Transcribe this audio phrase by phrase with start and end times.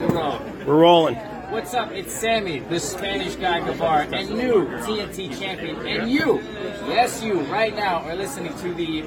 [0.00, 1.16] We're rolling.
[1.50, 1.90] What's up?
[1.90, 5.84] It's Sammy, the Spanish guy Guevara, and new TNT champion.
[5.84, 6.40] And you,
[6.86, 9.02] yes, you, right now are listening to the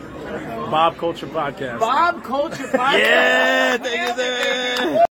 [0.69, 1.79] Bob Culture Podcast.
[1.79, 2.99] Bob Culture Podcast.
[2.99, 5.05] Yeah, thank you, sir.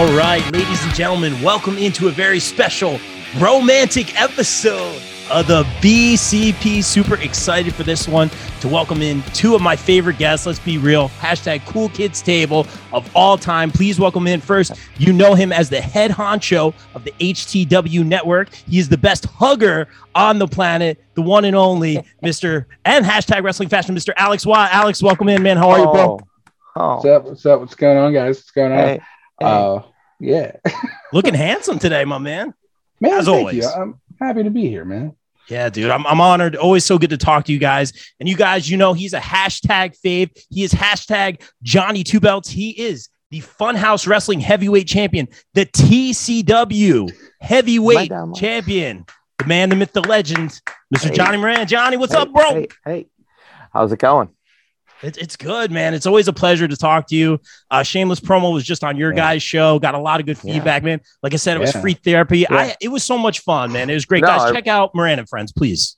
[0.00, 2.98] All right, ladies and gentlemen, welcome into a very special
[3.38, 4.98] romantic episode
[5.30, 6.82] of the BCP.
[6.82, 10.46] Super excited for this one to welcome in two of my favorite guests.
[10.46, 11.10] Let's be real.
[11.10, 13.70] Hashtag cool kids table of all time.
[13.70, 14.72] Please welcome in first.
[14.96, 18.54] You know him as the head honcho of the HTW network.
[18.54, 22.64] He is the best hugger on the planet, the one and only Mr.
[22.86, 24.14] and hashtag wrestling fashion, Mr.
[24.16, 24.72] Alex Watt.
[24.72, 25.58] Alex, welcome in, man.
[25.58, 26.20] How are you, bro?
[26.74, 27.24] Oh, What's up?
[27.24, 27.60] What's up?
[27.60, 28.38] What's going on, guys?
[28.38, 28.78] What's going on?
[28.78, 29.00] hey,
[29.40, 29.46] hey.
[29.46, 29.82] Uh,
[30.20, 30.52] yeah,
[31.12, 32.54] Looking handsome today, my man.
[33.00, 33.12] man.
[33.14, 33.56] As thank always.
[33.64, 33.68] you.
[33.68, 35.16] I'm happy to be here, man.
[35.48, 36.54] Yeah, dude, I'm, I'm honored.
[36.54, 37.92] Always so good to talk to you guys.
[38.20, 40.30] And you guys, you know, he's a hashtag fave.
[40.48, 42.48] He is hashtag Johnny Two Belts.
[42.48, 48.40] He is the Funhouse Wrestling Heavyweight Champion, the TCW Heavyweight Lie down, Mike.
[48.40, 49.04] Champion,
[49.38, 50.60] the man, the myth, the legend,
[50.94, 51.08] Mr.
[51.08, 51.14] Hey.
[51.14, 51.66] Johnny Moran.
[51.66, 52.50] Johnny, what's Hey, up, bro?
[52.50, 53.06] Hey, hey,
[53.72, 54.28] how's it going?
[55.02, 55.94] It's, it's good, man.
[55.94, 57.40] It's always a pleasure to talk to you.
[57.70, 59.16] Uh, Shameless promo was just on your Yeah.
[59.16, 59.78] guys' show.
[59.78, 60.54] Got a lot of good Yeah.
[60.54, 61.00] feedback, man.
[61.22, 61.80] Like I said, it was Yeah.
[61.80, 62.48] free therapy.
[62.48, 63.88] I it was so much fun, man.
[63.90, 64.42] It was great, No, guys.
[64.42, 65.96] I- Check out Moran and Friends, please.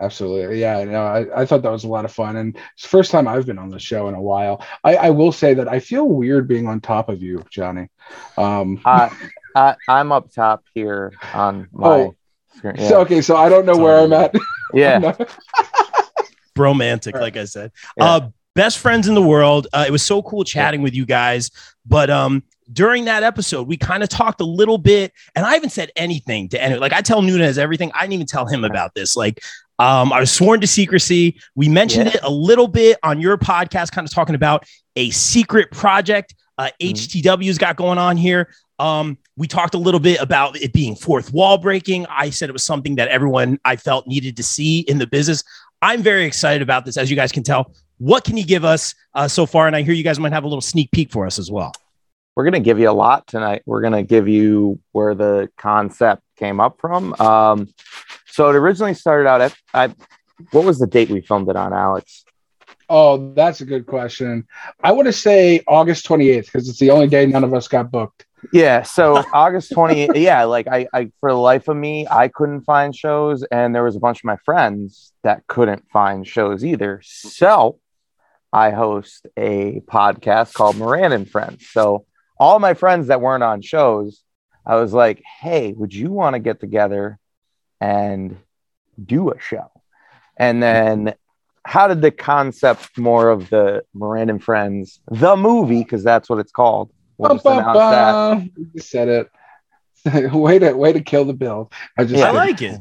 [0.00, 0.60] Absolutely.
[0.60, 2.36] Yeah, no, I, I thought that was a lot of fun.
[2.36, 4.64] And it's the first time I've been on the show in a while.
[4.84, 7.88] I, I will say that I feel weird being on top of you, Johnny.
[8.36, 9.10] Um, I,
[9.56, 12.14] I, I'm up top here on my Oh.
[12.56, 12.74] screen.
[12.78, 14.32] Yeah, so, okay, so I don't know where I'm at.
[14.72, 15.14] yeah.
[16.58, 17.22] Bromantic, Right.
[17.22, 17.70] like I said.
[17.96, 18.04] Yeah.
[18.04, 19.68] Uh, best friends in the world.
[19.72, 21.50] Uh, it was so cool chatting with you guys.
[21.86, 22.42] But um,
[22.72, 26.48] during that episode, we kind of talked a little bit, and I haven't said anything
[26.50, 26.80] to anyone.
[26.80, 27.90] Like I tell Nunez everything.
[27.94, 29.16] I didn't even tell him about this.
[29.16, 29.40] Like
[29.78, 31.40] um, I was sworn to secrecy.
[31.54, 32.16] We mentioned Yeah.
[32.16, 34.66] it a little bit on your podcast, kind of talking about
[34.96, 36.90] a secret project uh, Mhm.
[37.22, 38.48] HTW's got going on here.
[38.80, 42.04] Um, we talked a little bit about it being fourth wall breaking.
[42.10, 45.44] I said it was something that everyone I felt needed to see in the business.
[45.80, 47.72] I'm very excited about this, as you guys can tell.
[47.98, 49.66] What can you give us uh, so far?
[49.66, 51.72] And I hear you guys might have a little sneak peek for us as well.
[52.36, 53.62] We're gonna give you a lot tonight.
[53.66, 57.12] We're gonna give you where the concept came up from.
[57.20, 57.68] Um,
[58.28, 59.94] so it originally started out at I.
[60.52, 62.24] What was the date we filmed it on, Alex?
[62.88, 64.46] Oh, that's a good question.
[64.82, 67.90] I want to say August 28th because it's the only day none of us got
[67.90, 68.24] booked.
[68.52, 72.62] Yeah, so August 20, yeah, like I, I for the life of me, I couldn't
[72.62, 77.00] find shows, and there was a bunch of my friends that couldn't find shows either.
[77.04, 77.78] So
[78.52, 81.68] I host a podcast called Moran and Friends.
[81.70, 82.06] So
[82.38, 84.22] all my friends that weren't on shows,
[84.64, 87.18] I was like, hey, would you want to get together
[87.80, 88.36] and
[89.04, 89.70] do a show?
[90.36, 91.14] And then
[91.64, 96.38] how did the concept more of the Moran and Friends, the movie, because that's what
[96.38, 96.90] it's called.
[97.18, 98.50] We'll just announce that.
[98.74, 99.30] You said it.
[100.32, 101.70] way to way to kill the bill.
[101.96, 102.28] I just Yeah.
[102.28, 102.80] I like it.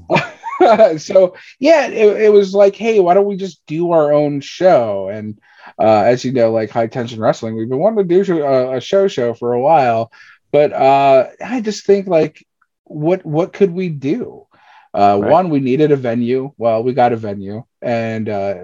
[1.02, 5.10] so yeah, it, it was like, hey, why don't we just do our own show?
[5.10, 5.40] And
[5.80, 8.82] uh, as you know, like high tension wrestling, we've been wanting to do a, a
[8.82, 10.12] show show for a while,
[10.52, 12.46] but uh, I just think like,
[12.84, 14.48] what what could we do?
[14.94, 15.32] Uh, Right.
[15.32, 16.54] One, we needed a venue.
[16.58, 18.56] Well, we got a venue, and uh,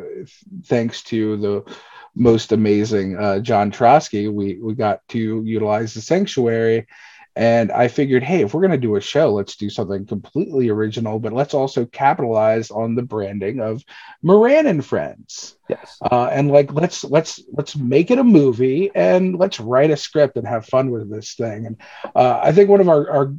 [0.65, 1.75] thanks to the
[2.15, 6.87] most amazing uh, John Trotsky, we we got to utilize the sanctuary.
[7.35, 10.69] And I figured, hey, if we're going to do a show, let's do something completely
[10.69, 13.83] original, but let's also capitalize on the branding of
[14.21, 15.57] Moran and Friends.
[15.67, 15.97] Yes.
[16.11, 20.37] Uh, and like, let's let's let's make it a movie and let's write a script
[20.37, 21.65] and have fun with this thing.
[21.65, 21.77] And
[22.15, 23.33] uh, I think one of our, our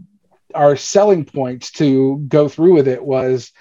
[0.57, 3.53] our selling points to go through with it was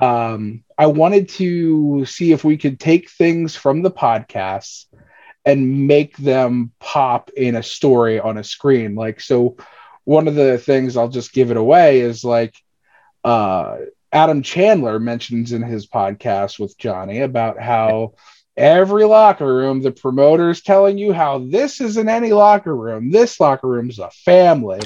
[0.00, 4.86] um, I wanted to see if we could take things from the podcasts
[5.44, 8.94] and make them pop in a story on a screen.
[8.94, 9.56] Like, so
[10.04, 12.54] one of the things I'll just give it away is like,
[13.24, 13.76] uh,
[14.12, 18.14] Adam Chandler mentions in his podcast with Johnny about how
[18.56, 23.10] every locker room, the promoter is telling you how this isn't any locker room.
[23.10, 24.80] This locker room's a family.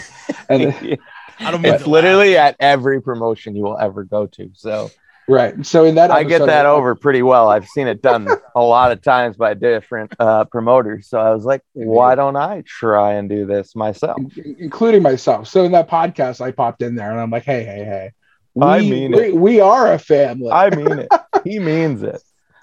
[0.49, 0.99] And
[1.39, 4.51] it's to literally at every promotion you will ever go to.
[4.55, 4.91] So
[5.29, 5.65] right.
[5.65, 7.49] So in that, I get that over pretty well.
[7.49, 11.09] I've seen it done a lot of times by different uh, promoters.
[11.09, 14.19] So I was like, why don't I try and do this myself?
[14.37, 15.49] in- including myself.
[15.49, 18.13] So in that podcast, I popped in there and I'm like, hey, hey, hey.
[18.61, 19.37] I mean we, it.
[19.37, 20.51] we are a family.
[20.51, 21.09] I mean it.
[21.45, 22.23] He means it.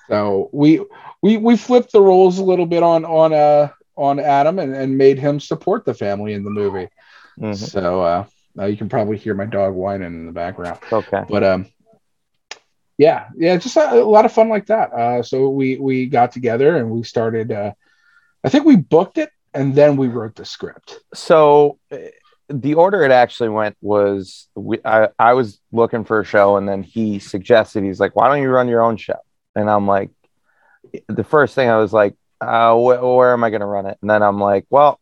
[0.10, 0.82] So we
[1.22, 4.98] we we flipped the roles a little bit on on uh on Adam and, and
[4.98, 6.90] made him support the family in the movie.
[7.40, 7.56] Mhm.
[7.56, 8.26] So uh
[8.56, 10.80] now you can probably hear my dog whining in the background.
[10.92, 11.24] Okay.
[11.30, 11.68] But um
[12.98, 14.94] yeah, yeah, just a, a lot of fun like that.
[14.94, 17.74] Uh so we we got together and we started uh
[18.44, 21.00] I think we booked it and then we wrote the script.
[21.14, 21.98] So uh,
[22.50, 26.68] the order it actually went was we, I, I was looking for a show and
[26.68, 29.18] then he suggested he's like why don't you run your own show
[29.56, 30.12] and i'm like
[31.08, 33.98] the first thing i was like uh, wh- where am i going to run it
[34.02, 35.00] and then i'm like well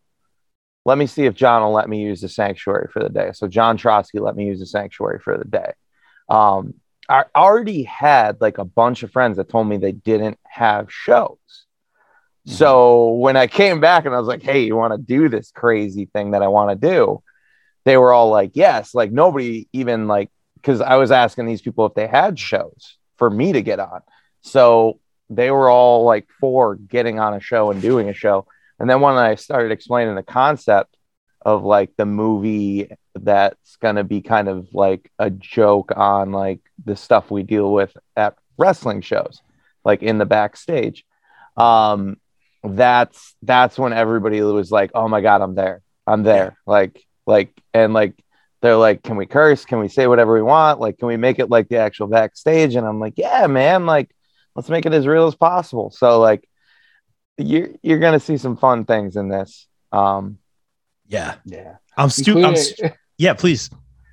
[0.85, 3.47] let me see if john will let me use the sanctuary for the day so
[3.47, 5.71] john trotsky let me use the sanctuary for the day
[6.29, 6.73] um,
[7.09, 11.37] i already had like a bunch of friends that told me they didn't have shows
[12.45, 15.51] so when I came back and I was like, "Hey, you want to do this
[15.51, 17.21] crazy thing that I want to do?"
[17.85, 21.85] They were all like, "Yes." Like nobody even like because I was asking these people
[21.85, 24.01] if they had shows for me to get on.
[24.41, 24.99] So
[25.29, 28.47] they were all like for getting on a show and doing a show.
[28.81, 30.97] And then when I started explaining the concept
[31.39, 36.61] of like the movie that's going to be kind of like a joke on like
[36.83, 39.43] the stuff we deal with at wrestling shows,
[39.85, 41.05] like in the backstage.
[41.55, 42.17] Um,
[42.63, 47.53] that's that's when everybody was like, "Oh my god, I'm there, I'm there!" Like, like,
[47.75, 48.15] and like,
[48.63, 49.63] they're like, "Can we curse?
[49.63, 50.79] Can we say whatever we want?
[50.79, 53.85] Like, can we make it like the actual backstage?" And I'm like, "Yeah, man!
[53.85, 54.09] Like,
[54.55, 56.47] let's make it as real as possible." So, like,
[57.41, 59.67] you're you're gonna see some fun things in this.
[59.91, 60.37] Um,
[61.07, 61.35] Yeah.
[61.45, 61.75] Yeah.
[61.97, 63.69] I'm stu- I'm Including- yeah, please.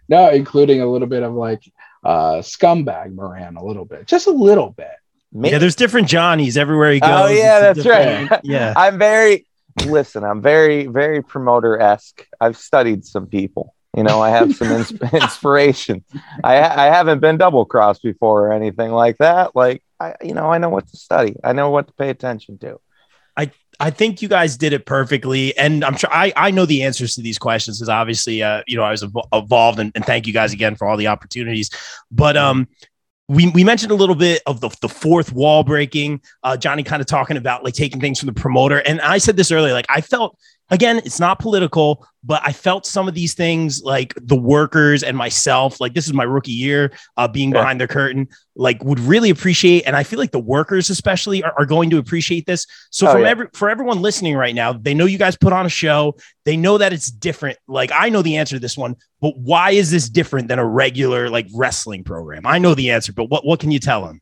[0.08, 1.62] no, including a little bit of like
[2.04, 4.06] uh scumbag Moran a little bit.
[4.06, 4.90] Just a little bit.
[5.32, 7.10] me- Yeah, there's different Johnnies everywhere he goes.
[7.12, 8.40] Oh yeah, It's that's different- right.
[8.44, 8.72] Yeah.
[8.76, 9.46] I'm very
[9.86, 10.24] listen.
[10.24, 12.26] I'm very very promoter esque.
[12.40, 13.74] I've studied some people.
[13.96, 16.04] You know, I have some ins- inspiration.
[16.44, 19.54] I I haven't been double crossed before or anything like that.
[19.56, 21.34] Like I, you know, I know what to study.
[21.42, 22.80] I know what to pay attention to.
[23.38, 23.50] I
[23.80, 27.14] I think you guys did it perfectly, and I'm sure I, I know the answers
[27.14, 30.32] to these questions because obviously, uh, you know, I was evolved, and, and thank you
[30.32, 31.70] guys again for all the opportunities.
[32.10, 32.66] But um,
[33.28, 36.20] we we mentioned a little bit of the the fourth wall breaking.
[36.42, 39.36] Uh, Johnny kind of talking about like taking things from the promoter, and I said
[39.36, 39.72] this earlier.
[39.72, 40.36] Like I felt
[40.70, 45.16] again, it's not political, but I felt some of these things like the workers and
[45.16, 45.80] myself.
[45.80, 47.60] Like this is my rookie year, uh, being Yeah.
[47.62, 48.28] behind the curtain.
[48.54, 51.96] Like would really appreciate, and I feel like the workers especially are, are going to
[51.98, 52.66] appreciate this.
[52.90, 53.28] So Oh, from yeah.
[53.30, 56.16] every for everyone listening right now, they know you guys put on a show.
[56.44, 57.56] They know that it's different.
[57.66, 60.66] Like I know the answer to this one, but why is this different than a
[60.66, 62.42] regular like wrestling program?
[62.44, 64.20] I know the answer, but what what can you tell them?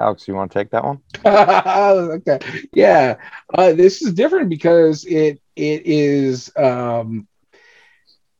[0.00, 0.98] Alex, you want to take that one?
[1.24, 2.38] okay.
[2.72, 3.16] Yeah.
[3.52, 7.26] Uh, this is different because it it is um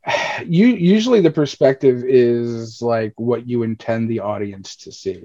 [0.45, 5.23] you usually the perspective is like what you intend the audience to see.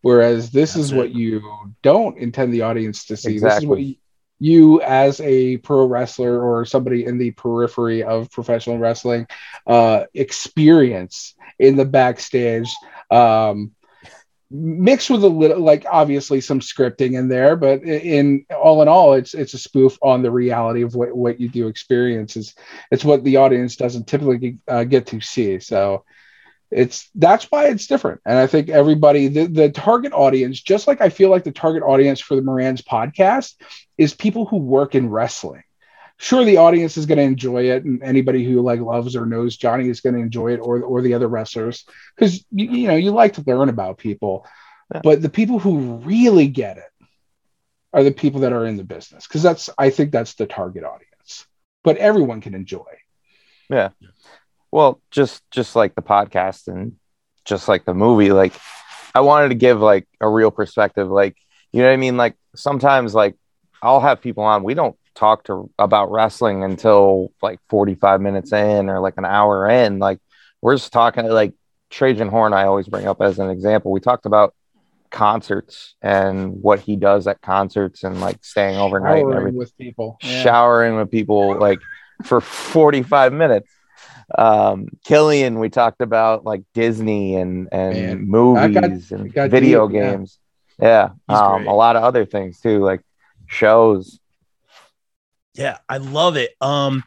[0.00, 0.96] Whereas this That's is it.
[0.96, 3.38] what you don't intend the audience to see.
[3.38, 3.96] This is what you,
[4.38, 9.26] you as a pro wrestler or somebody in the periphery of professional wrestling
[9.66, 12.72] uh experience in the backstage
[13.10, 13.72] um
[14.50, 19.12] mixed with a little like obviously some scripting in there but in all in all
[19.12, 22.36] it's it's a spoof on the reality of what, what you do experience.
[22.36, 22.54] It's,
[22.90, 25.60] it's what the audience doesn't typically uh, get to see.
[25.60, 26.04] So
[26.70, 28.20] it's that's why it's different.
[28.24, 31.82] And i think everybody the, the target audience just like i feel like the target
[31.82, 33.54] audience for the moran's podcast
[33.96, 35.62] is people who work in wrestling
[36.18, 39.56] sure the audience is going to enjoy it and anybody who like loves or knows
[39.56, 41.84] johnny is going to enjoy it or or the other wrestlers
[42.14, 44.46] because you, you know you like to learn about people
[44.92, 45.00] Yeah.
[45.02, 46.92] but the people who really get it
[47.92, 50.84] are the people that are in the business because that's i think that's the target
[50.84, 51.46] audience
[51.84, 52.92] but everyone can enjoy
[53.70, 53.90] Yeah.
[54.70, 56.96] Well, just just like the podcast and
[57.44, 58.52] just like the movie, like
[59.14, 61.08] I wanted to give like a real perspective.
[61.08, 61.36] Like,
[61.72, 62.16] you know what I mean?
[62.18, 63.34] Like sometimes like
[63.80, 68.88] I'll have people on, we don't talk to about wrestling until like 45 minutes in
[68.88, 69.98] or like an hour in.
[69.98, 70.20] Like
[70.62, 71.54] we're just talking like
[71.90, 73.90] Trajan Horn, I always bring up as an example.
[73.90, 74.54] We talked about
[75.10, 80.28] concerts and what he does at concerts and like staying overnight Showering with people Yeah.
[80.42, 81.80] showering with people like
[82.24, 83.70] for 45 minutes.
[84.36, 90.38] Um, Killian, we talked about like Disney and and Man, movies and video deep, games.
[90.80, 93.00] Yeah, He's um, a lot of other things too, like
[93.46, 94.20] shows.
[95.58, 96.54] Yeah, I love it.
[96.60, 97.02] Um,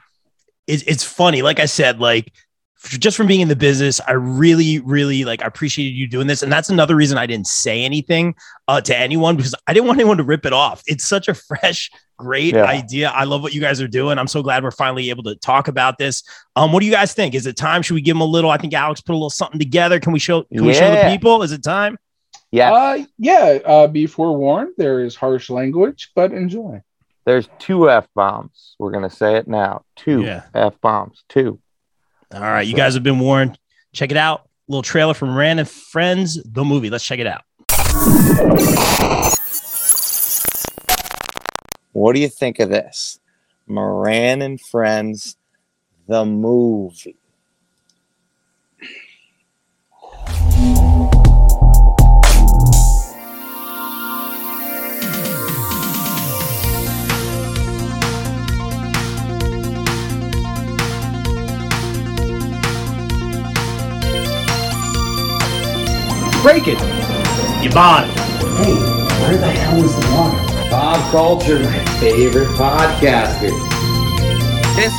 [0.67, 1.41] it's it's funny.
[1.41, 2.31] Like I said, like
[2.83, 6.43] just from being in the business, I really, really like I appreciated you doing this,
[6.43, 8.35] and that's another reason I didn't say anything
[8.67, 10.83] uh, to anyone because I didn't want anyone to rip it off.
[10.85, 12.65] It's such a fresh, great Yeah.
[12.65, 13.09] idea.
[13.09, 14.17] I love what you guys are doing.
[14.19, 16.23] I'm so glad we're finally able to talk about this.
[16.55, 17.35] Um, what do you guys think?
[17.35, 17.81] Is it time?
[17.83, 18.49] Should we give them a little?
[18.49, 19.99] I think Alex put a little something together.
[19.99, 20.43] Can we show?
[20.43, 21.43] Can we show the people?
[21.43, 21.97] Is it time?
[22.51, 22.73] Yeah.
[22.73, 23.59] Uh, yeah.
[23.63, 24.73] Uh, be forewarned.
[24.77, 26.81] There is harsh language, but enjoy.
[27.25, 28.75] There's two f bombs.
[28.79, 29.83] We're gonna say it now.
[29.95, 30.43] Two Yeah.
[30.53, 31.23] f bombs.
[31.29, 31.59] Two.
[32.33, 33.59] All right, you guys have been warned.
[33.93, 34.47] Check it out.
[34.67, 36.89] Little trailer from Rand and Friends, the movie.
[36.89, 37.41] Let's check it out.
[41.93, 43.19] What do you think of this?
[43.67, 45.35] Moran and Friends,
[46.07, 47.17] the movie.
[66.41, 66.79] Break it.
[67.63, 68.17] You bought it.
[68.57, 68.73] Hey,
[69.21, 70.69] where the hell is the water?
[70.71, 73.51] Bob Culture, my favorite podcaster.
[74.75, 74.93] This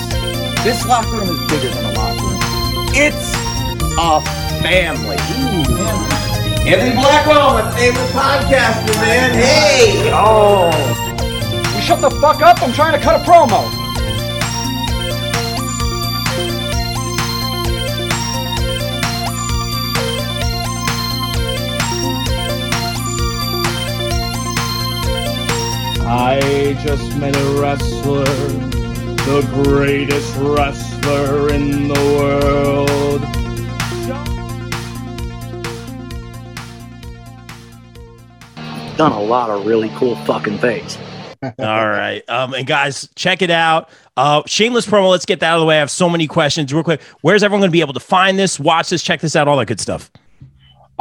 [0.63, 2.41] this locker room is bigger than a locker room.
[2.95, 3.35] It's
[3.99, 4.21] a
[4.63, 5.17] family.
[6.65, 9.33] Anthony Blackwell, my favorite podcaster, man.
[9.35, 10.11] Hey!
[10.15, 10.71] Oh,
[11.75, 12.63] You shut the fuck up.
[12.63, 13.82] I'm trying to cut a promo.
[26.15, 33.23] I just met a wrestler, the greatest wrestler in the world.
[38.99, 40.99] done a lot of really cool fucking things.
[41.43, 42.23] All right.
[42.29, 43.89] Um, and guys, check it out.
[44.15, 45.11] Uh, shameless promo.
[45.11, 45.77] Let's get that out of the way.
[45.77, 46.75] I have so many questions.
[46.75, 49.35] Real quick, where's everyone going to be able to find this, watch this, check this
[49.35, 50.11] out, all that good stuff?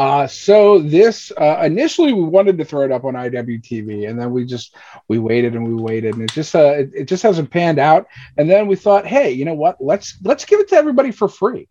[0.02, 4.32] Uh, so this uh, initially we wanted to throw it up on IWTV, and then
[4.32, 4.76] we just
[5.08, 8.08] we waited and we waited, and it just uh, it, it just hasn't panned out.
[8.36, 9.78] And then we thought, hey, you know what?
[9.80, 11.68] Let's let's give it to everybody for free.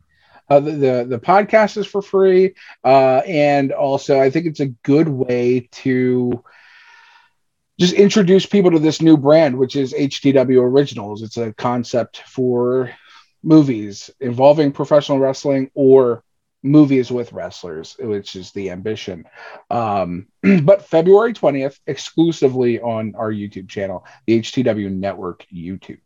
[0.49, 4.67] Uh, the, the the podcast is for free, uh, and also I think it's a
[4.85, 6.45] good way to
[7.81, 11.25] just introduce people to this new brand, which is HTW Originals.
[11.25, 12.93] It's a concept for
[13.43, 16.23] movies involving professional wrestling or
[16.63, 19.25] movies with wrestlers, which is the ambition.
[19.71, 20.29] Um,
[20.63, 26.01] but February 20th, exclusively on our YouTube channel, the HTW Network YouTube.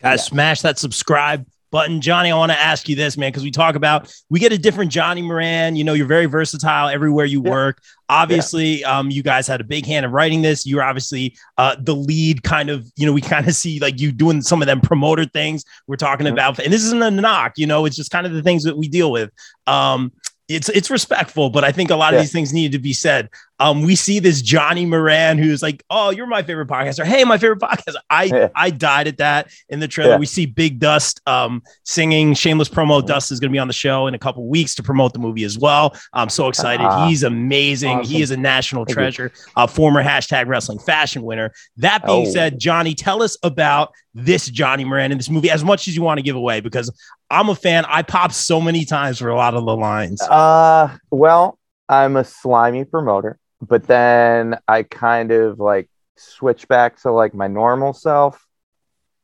[0.00, 2.00] Guys, smash that subscribe button.
[2.00, 4.58] Johnny, I want to ask you this, man, because we talk about we get a
[4.58, 5.76] different Johnny Moran.
[5.76, 7.50] You know, you're very versatile everywhere you Yeah.
[7.50, 7.82] work.
[8.08, 10.64] Obviously, um, you guys had a big hand in writing this.
[10.66, 12.90] You're obviously uh, the lead, kind of.
[12.96, 15.96] You know, we kind of see like you doing some of them promoter things we're
[15.96, 16.32] talking Mhm.
[16.32, 17.54] about, and this isn't a knock.
[17.56, 19.30] You know, it's just kind of the things that we deal with.
[19.66, 20.12] Um,
[20.48, 23.28] it's it's respectful, but I think a lot of these things needed to be said.
[23.58, 27.38] Um, we see this Johnny Moran who's like, "Oh, you're my favorite podcaster." Hey, my
[27.38, 27.96] favorite podcaster.
[28.10, 28.48] I Yeah.
[28.54, 30.12] I died at that in the trailer.
[30.12, 30.18] Yeah.
[30.18, 33.04] We see Big Dust um singing shameless promo.
[33.06, 35.18] Dust is going to be on the show in a couple weeks to promote the
[35.18, 35.96] movie as well.
[36.12, 36.84] I'm so excited.
[36.84, 37.08] Ah.
[37.08, 38.02] He's amazing.
[38.04, 39.32] He is a national Thank treasure.
[39.56, 41.52] Uh, former hashtag wrestling fashion winner.
[41.78, 42.30] That being Oh.
[42.30, 46.02] said, Johnny, tell us about this Johnny Moran in this movie as much as you
[46.02, 46.90] want to give away because
[47.30, 47.84] I'm a fan.
[47.86, 50.20] I popped so many times for a lot of the lines.
[50.22, 51.58] Uh, well,
[51.88, 57.46] I'm a slimy promoter, but then I kind of like switch back to like my
[57.48, 58.44] normal self,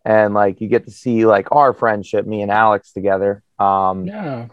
[0.04, 3.42] and like you get to see like our friendship, me and Alex together.
[3.58, 4.48] Um, Yeah.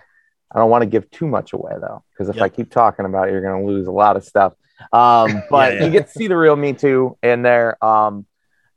[0.51, 3.27] I don't want to give too much away though, because if I keep talking about
[3.29, 4.53] it, you're going to lose a lot of stuff.
[4.91, 5.85] Um, but Yeah, yeah.
[5.85, 7.83] you get to see the real me too in there.
[7.85, 8.25] Um,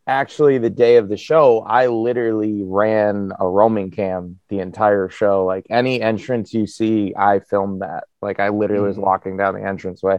[0.06, 5.46] actually, the day of the show, I literally ran a roaming cam the entire show.
[5.46, 8.04] Like any entrance you see, I filmed that.
[8.20, 9.02] Like I literally was Mhm.
[9.02, 10.18] walking down the entranceway.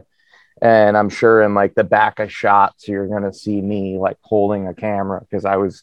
[0.62, 4.66] And I'm sure in like the back of shots, you're gonna see me like holding
[4.68, 5.82] a camera because I was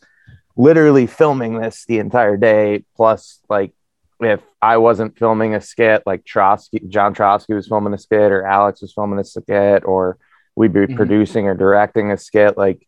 [0.56, 2.84] literally filming this the entire day.
[2.96, 3.74] Plus, like
[4.22, 8.46] if I wasn't filming a skit, like Trotsky, John Trotsky was filming a skit, or
[8.46, 10.18] Alex was filming a skit, or
[10.56, 10.96] we'd be Mhm.
[10.96, 12.88] producing or directing a skit, like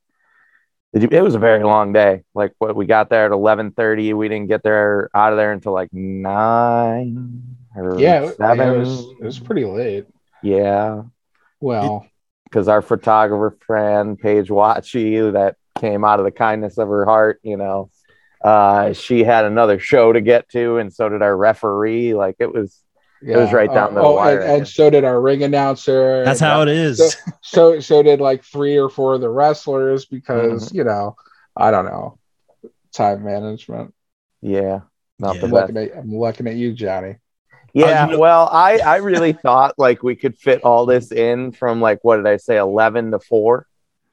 [0.94, 2.24] it was a very long day.
[2.36, 5.52] Like what we got there at eleven thirty, we didn't get there out of there
[5.52, 7.44] until like nine
[7.76, 8.30] or Yeah.
[8.32, 8.70] seven.
[8.76, 10.06] It was, it was pretty late.
[10.44, 11.02] yeah,
[11.64, 12.06] Well,
[12.46, 17.40] because our photographer friend Paige Watchy, that came out of the kindness of her heart,
[17.44, 17.90] you know,
[18.44, 22.14] uh, she had another show to get to, and so did our referee.
[22.14, 22.78] Like it was,
[23.22, 23.38] yeah.
[23.38, 24.42] was right down Uh, the oh, wire.
[24.42, 26.26] And, and so did our ring announcer.
[26.26, 27.18] That's how uh, it is.
[27.42, 30.78] So so did like three or four of the wrestlers because Mm-hmm.
[30.78, 31.16] you know
[31.56, 32.20] I don't know
[32.92, 33.94] time management.
[34.42, 34.82] yeah,
[35.20, 35.42] not Yeah.
[35.42, 37.16] the I'm looking at I'm looking at you, Johnny.
[37.74, 41.12] Yeah, Uh, you know- well, I I really thought like we could fit all this
[41.12, 43.68] in from like what did I say, eleven to four.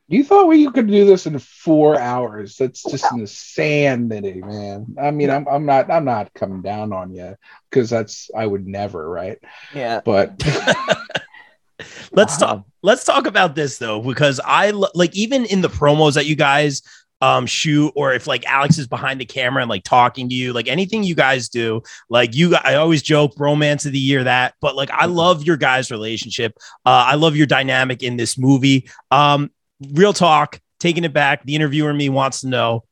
[0.09, 2.57] You thought we could do this in four hours?
[2.57, 4.97] That's just insanity, man.
[5.01, 7.37] I mean, I'm I'm not I'm not coming down on you
[7.71, 9.39] because that's I would never, right?
[9.73, 10.43] Yeah, But
[12.13, 12.67] let's talk.
[12.83, 16.83] Let's talk about this though, because I like even in the promos that you guys
[17.21, 20.53] um shoot, or if like Alex is behind the camera and like talking to you,
[20.53, 24.55] like anything you guys do, like you, I always joke romance of the year that,
[24.61, 26.55] but like I love your guys' relationship.
[26.87, 28.89] Uh, I love your dynamic in this movie.
[29.11, 29.51] Um,
[29.93, 31.45] real talk, taking it back.
[31.45, 32.85] The interviewer in me wants to know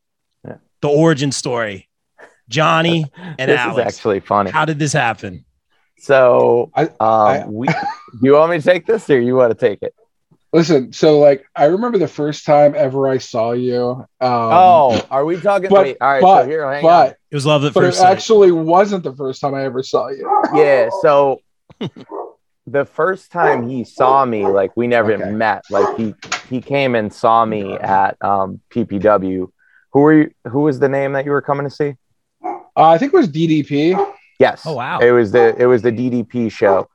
[0.47, 0.57] Yeah.
[0.83, 1.89] the origin story.
[2.49, 3.89] Johnny and this Alex.
[3.91, 4.51] is actually funny.
[4.51, 5.45] How did this happen?
[5.99, 7.75] So, I- um, I- we, do
[8.23, 9.95] you want me to take this or you want to take it?
[10.53, 13.91] Listen, so like I remember the first time ever I saw you.
[13.91, 15.69] Um, oh, are we talking?
[15.69, 16.23] but- wait, all right.
[16.23, 17.07] but- so here, hang on.
[17.31, 18.11] It was love at but it first sight.
[18.13, 20.27] actually wasn't the first time I ever saw you.
[20.55, 20.89] Yeah.
[21.03, 21.43] So,
[22.67, 25.31] the first time he saw me, like we never Okay.
[25.31, 25.65] met.
[25.71, 26.15] Like he
[26.49, 29.51] he came and saw me at um, PPW.
[29.93, 30.31] Who were you?
[30.47, 31.95] Who was the name that you were coming to see?
[32.43, 34.15] Uh, I think it was DDP.
[34.39, 34.63] Yes.
[34.65, 35.01] Oh, wow.
[35.01, 36.89] It was the it was the DDP show.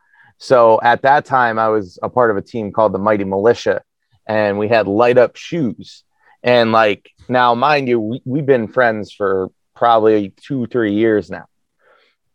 [0.43, 3.81] So at that time, I was a part of a team called the Mighty Militia,
[4.27, 6.03] and we had light up shoes.
[6.43, 11.45] And like now, mind you, we, we've been friends for probably two three years now.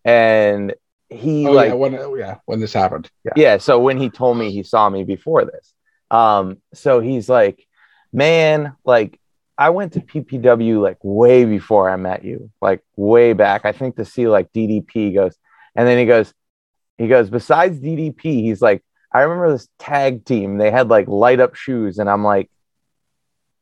[0.07, 0.75] And
[1.11, 3.11] he Oh like yeah, when yeah when this happened.
[3.25, 3.33] Yeah.
[3.37, 5.75] yeah so when he told me he saw me before this
[6.11, 7.67] um so he's like
[8.13, 9.19] man like
[9.57, 13.97] i went to ppw like way before i met you like way back i think
[13.97, 15.37] to see like ddp goes
[15.75, 16.33] and then he goes
[16.99, 21.41] he goes besides ddp he's like i remember this tag team they had like light
[21.41, 22.51] up shoes and i'm like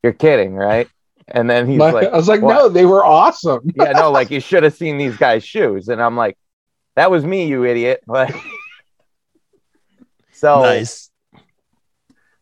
[0.03, 0.89] you're kidding right
[1.29, 3.69] and then he's My- like I was like, "What?" no, they were awesome.
[3.75, 5.89] yeah, no, like you should have seen these guys' shoes.
[5.89, 6.39] And I'm like,
[6.95, 8.05] that was me, you idiot.
[8.07, 8.33] Like,
[10.33, 11.11] so nice.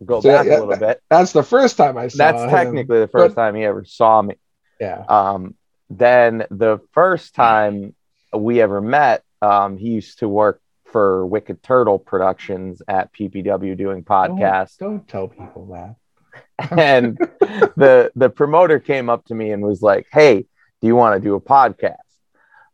[0.05, 1.01] go So, back yeah, a little bit.
[1.09, 2.19] That's the first time I saw.
[2.19, 2.51] That's him.
[2.51, 4.35] technically the first time he ever saw me.
[4.81, 5.03] Yeah.
[5.09, 5.55] Um,
[5.91, 7.95] then the first time
[8.35, 10.61] we ever met, um, he used to work
[10.95, 14.79] for Wicked Turtle Productions at PPW doing podcasts.
[14.79, 16.71] Don't, don't tell people that.
[16.71, 17.19] and
[17.77, 20.47] the the promoter came up to me and was like, "Hey,
[20.81, 21.97] do you want to do a podcast?"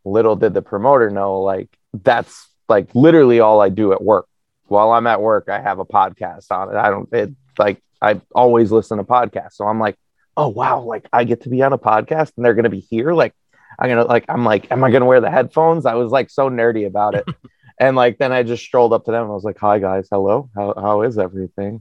[0.04, 4.26] Little did the promoter know, like that's like literally all I do at work.
[4.66, 6.76] While I'm at work, I have a podcast on it.
[6.76, 9.96] I don't it like I always listen to podcasts, so I'm like,
[10.36, 13.14] "Oh wow, like I get to be on a podcast and they're gonna be here."
[13.14, 13.32] Like
[13.78, 16.50] I'm gonna like I'm like, "Am I gonna wear the headphones?" I was like so
[16.50, 17.24] nerdy about it.
[17.80, 20.06] And like then I just strolled up to them and I was like, "Hi guys,
[20.12, 21.80] hello, how how is everything?"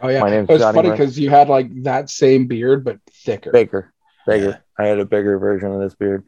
[0.00, 2.82] Oh yeah, My name's it was Johnny funny because you had like that same beard
[2.82, 3.52] but thicker.
[3.52, 3.92] bigger,
[4.26, 4.64] bigger.
[4.78, 6.24] I had a bigger version of this beard.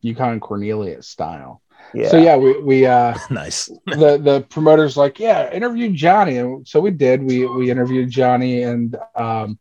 [0.00, 1.62] Yukon Cornelius style.
[1.94, 2.08] Yeah.
[2.08, 3.66] So yeah, we we uh nice.
[3.86, 8.64] the the promoters like yeah interview Johnny and so we did we we interviewed Johnny
[8.64, 9.58] and um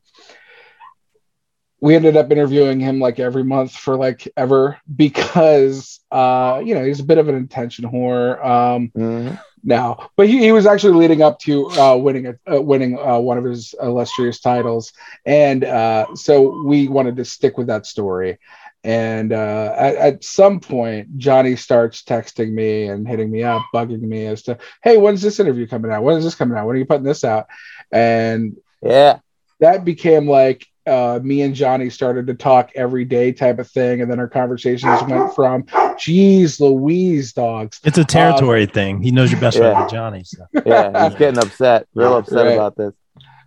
[1.82, 6.84] we ended up interviewing him like every month for like ever because uh you know
[6.84, 9.40] he's a bit of an attention whore um Mhm.
[9.64, 13.20] now but he, he was actually leading up to uh winning a uh, winning uh,
[13.20, 14.94] one of his illustrious titles
[15.26, 18.38] and uh so we wanted to stick with that story
[18.84, 24.02] and uh, at, at some point, Johnny starts texting me and hitting me up, bugging
[24.02, 26.04] me as to, hey, when's this interview coming out?
[26.04, 26.66] When is this coming out?
[26.66, 27.48] When are you putting this out?
[27.92, 29.20] And Yeah.
[29.60, 34.02] that became like uh, me and Johnny started to talk every day type of thing.
[34.02, 35.66] And then our conversations went from,
[36.00, 37.80] geez, Louise, dogs.
[37.84, 39.02] It's a territory thing.
[39.02, 39.74] He knows your best Yeah.
[39.74, 40.24] friend, Johnny.
[40.24, 40.46] So.
[40.66, 41.04] Yeah.
[41.04, 42.54] He's getting upset, real upset Right.
[42.54, 42.94] about this.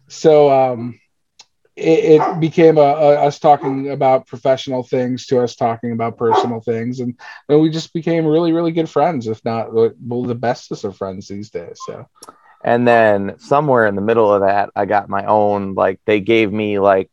[0.08, 0.98] So um,
[1.76, 6.60] it, it became a, a, us talking about professional things to us talking about personal
[6.60, 7.00] things.
[7.00, 10.96] And then we just became really, really good friends, if not well, the bestest of
[10.96, 11.78] friends these days.
[11.86, 12.06] So.
[12.62, 16.52] And then somewhere in the middle of that, I got my own, like, they gave
[16.52, 17.10] me like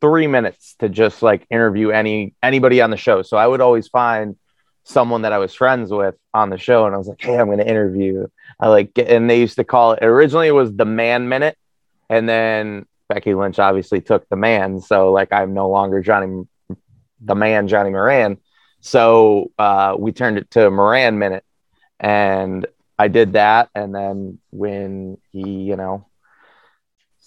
[0.00, 3.22] three minutes to just like interview any anybody on the show.
[3.22, 4.36] So I would always find
[4.84, 7.46] someone that I was friends with on the show, and I was like, "Hey, I'm
[7.46, 8.26] going to interview."
[8.60, 10.02] I like, get, and they used to call it.
[10.02, 11.56] Originally, it was the Man Minute,
[12.08, 16.46] and then Becky Lynch obviously took the man, so like I'm no longer Johnny,
[17.20, 18.38] the man Johnny Moran.
[18.80, 21.44] So uh, we turned it to Moran Minute,
[21.98, 22.66] and
[22.98, 26.06] I did that, and then when he, you know,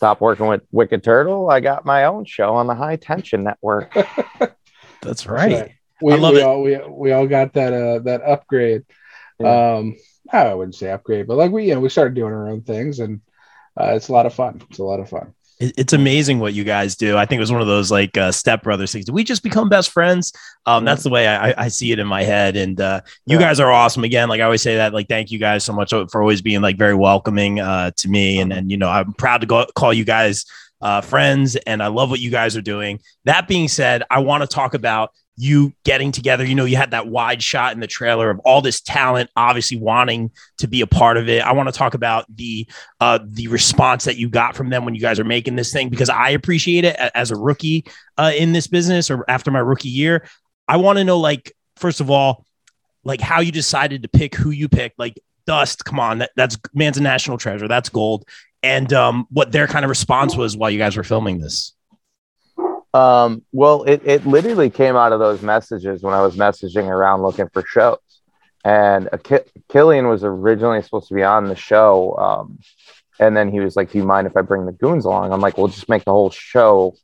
[0.02, 3.94] stopped working with Wicked Turtle, I got my own show on the High Tension Network.
[5.04, 5.76] That's right.
[6.02, 6.44] We, I love we it.
[6.44, 8.82] all we, we all got that uh that upgrade.
[9.46, 9.96] Um
[10.34, 12.98] I wouldn't say upgrade, but like we you know we started doing our own things
[13.00, 13.22] and
[13.80, 14.64] uh, it's a lot of fun.
[14.72, 15.36] It's a lot of fun.
[15.62, 17.17] It- It's amazing what you guys do.
[17.17, 19.06] I think it was one of those like uh, step brothers things.
[19.06, 20.34] Did we just become best friends?
[20.65, 22.56] Um, that's the way I, I- I see it in my head.
[22.56, 24.04] And uh, you guys are awesome.
[24.04, 24.93] Again, like I always say that.
[24.93, 28.39] Like, thank you guys so much for always being like very welcoming uh, to me.
[28.39, 30.45] And and you know, I'm proud to go, call you guys
[30.82, 33.00] uh, friends, and I love what you guys are doing.
[33.26, 36.46] That being said, I want to talk about you getting together.
[36.46, 39.78] You know, you had that wide shot in the trailer of all this talent, obviously
[39.78, 41.41] wanting to be a part of it.
[41.41, 42.67] I want to talk about the
[43.00, 45.89] uh, the response that you got from them when you guys are making this thing
[45.89, 47.86] because I appreciate it as a rookie
[48.17, 50.28] uh, in this business or after my rookie year.
[50.67, 52.46] I want to know, like, first of all,
[53.04, 55.00] like how you decided to pick who you picked.
[55.00, 57.67] Like Dust, come on, that, that's man's a national treasure.
[57.67, 58.26] That's gold.
[58.63, 61.74] And um, what their kind of response was while you guys were filming this.
[62.93, 67.21] Um, well, it, it literally came out of those messages when I was messaging around
[67.24, 67.97] looking for shows.
[68.63, 69.10] And
[69.69, 72.15] Killian was originally supposed to be on the show.
[72.17, 72.60] Um,
[73.19, 75.32] and then he was like, Do you mind if I bring the goons along?
[75.32, 76.95] I'm like, We'll just make the whole show.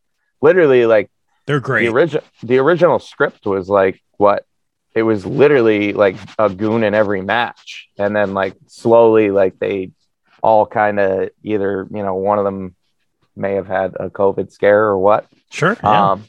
[0.42, 1.10] Literally, like,
[1.48, 1.90] They're the, great.
[1.90, 4.46] origi- the original script was like, what?
[4.94, 7.88] It was literally like a goon in every match.
[7.98, 9.92] And then, like, slowly, like, they
[10.42, 12.76] all kind of either, you know, one of them
[13.36, 15.28] may have had a COVID scare or what.
[15.52, 15.78] Sure.
[15.82, 16.12] Yeah.
[16.12, 16.26] Um,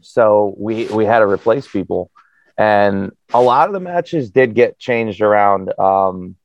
[0.00, 2.10] so we we had to replace people,
[2.58, 6.36] and a lot of the matches did get changed around, um,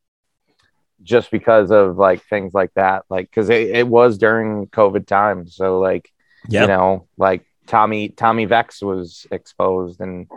[1.03, 5.47] just because of like things like that, like because it, it was during COVID time,
[5.49, 6.09] so like
[6.47, 6.61] yeah.
[6.61, 10.27] you know, like Tommy Tommy Vex was exposed, and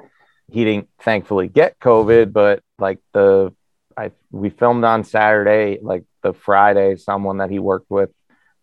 [0.50, 3.54] he didn't thankfully get COVID, but like the
[3.96, 8.10] I we filmed on Saturday, like the Friday, someone that he worked with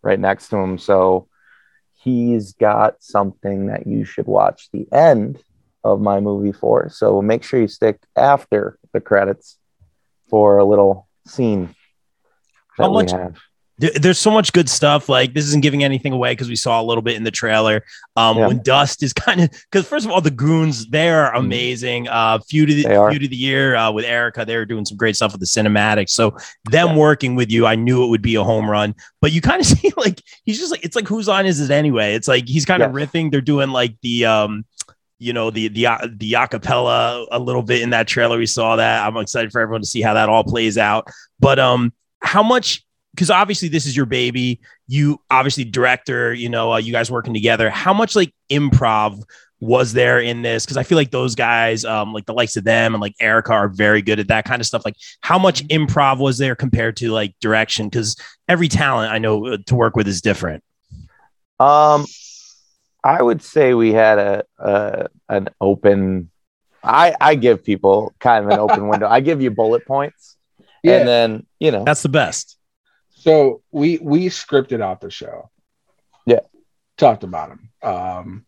[0.02, 1.28] right next to him, so
[2.02, 5.42] he's got something that you should watch the end
[5.84, 6.88] of my movie for.
[6.88, 9.58] So make sure you stick after the credits
[10.28, 11.74] for a little scene
[12.76, 13.36] How much- have.
[13.80, 15.08] There- There's so much good stuff.
[15.08, 17.82] Like this isn't giving anything away because we saw a little bit in the trailer.
[18.16, 18.46] Um, Yeah.
[18.48, 22.06] when Dust is kind of because first of all, the goons they are amazing.
[22.08, 24.96] Uh, feud of the feud of the year uh, with Erica, they were doing some
[24.96, 26.10] great stuff with the cinematics.
[26.10, 26.36] So
[26.70, 26.96] them Yeah.
[26.96, 28.94] working with you, I knew it would be a home run.
[29.20, 31.70] But you kind of see like he's just like it's like whose line is it
[31.72, 32.14] anyway?
[32.14, 33.08] It's like he's kind of Yes.
[33.08, 33.30] riffing.
[33.30, 34.64] They're doing like the um
[35.22, 39.06] you know the the the acapella a little bit in that trailer we saw that
[39.06, 41.06] i'm excited for everyone to see how that all plays out
[41.38, 42.82] but um how much
[43.12, 44.60] because obviously this is your baby.
[44.86, 47.70] You obviously director you know uh, you guys working together.
[47.70, 49.22] How much like improv
[49.60, 50.64] was there in this?
[50.64, 53.52] Because i feel like those guys um like the likes of them and like erica
[53.52, 54.84] are very good at that kind of stuff.
[54.84, 57.88] Like how much improv was there compared to like direction?
[57.88, 58.16] Because
[58.48, 60.64] every talent i know uh, to work with is different.
[61.58, 62.06] Um,
[63.04, 66.30] I would say we had a, a an open.
[66.82, 69.06] I I give people kind of an open window.
[69.08, 70.36] I give you bullet points,
[70.82, 70.96] Yeah.
[71.00, 72.56] and then you know, that's the best
[73.20, 75.50] So we we scripted out the show.
[76.26, 76.40] Yeah.
[76.96, 77.70] Talked about them.
[77.82, 78.46] Um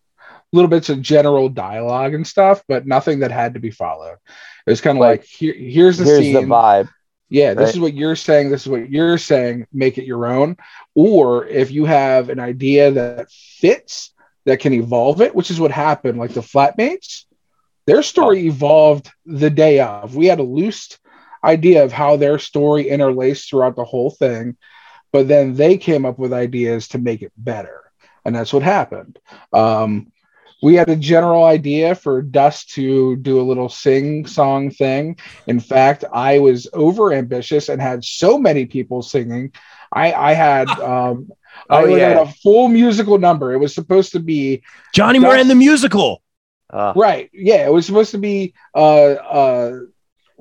[0.52, 4.18] little bits of general dialogue and stuff, but nothing that had to be followed.
[4.66, 6.35] It was kind of like, Like, here, here's the here's scene.
[6.35, 6.88] the vibe.
[7.30, 8.50] Yeah, this is what you're saying.
[8.50, 9.66] This is what you're saying.
[9.72, 10.58] Make it your own.
[10.94, 14.12] Or if you have an idea that fits,
[14.44, 16.18] that can evolve it, which is what happened.
[16.18, 17.24] Like the flatmates,
[17.87, 20.14] their story evolved the day of.
[20.14, 20.98] We had a loose
[21.44, 24.57] idea of how their story interlaced throughout the whole thing,
[25.12, 27.83] but then they came up with ideas to make it better,
[28.24, 29.18] and that's what happened.
[29.52, 30.12] Um,
[30.62, 35.18] we had a general idea for Dust to do a little sing song thing.
[35.46, 39.52] In fact, I was over ambitious and had so many people singing.
[39.92, 41.31] I, I had um,
[41.68, 42.18] I Oh, laid yeah.
[42.18, 43.52] out a full musical number.
[43.52, 46.22] It was supposed to be johnny Dust- moran the musical
[46.70, 47.28] Uh, right.
[47.33, 49.81] Yeah, it was supposed to be uh uh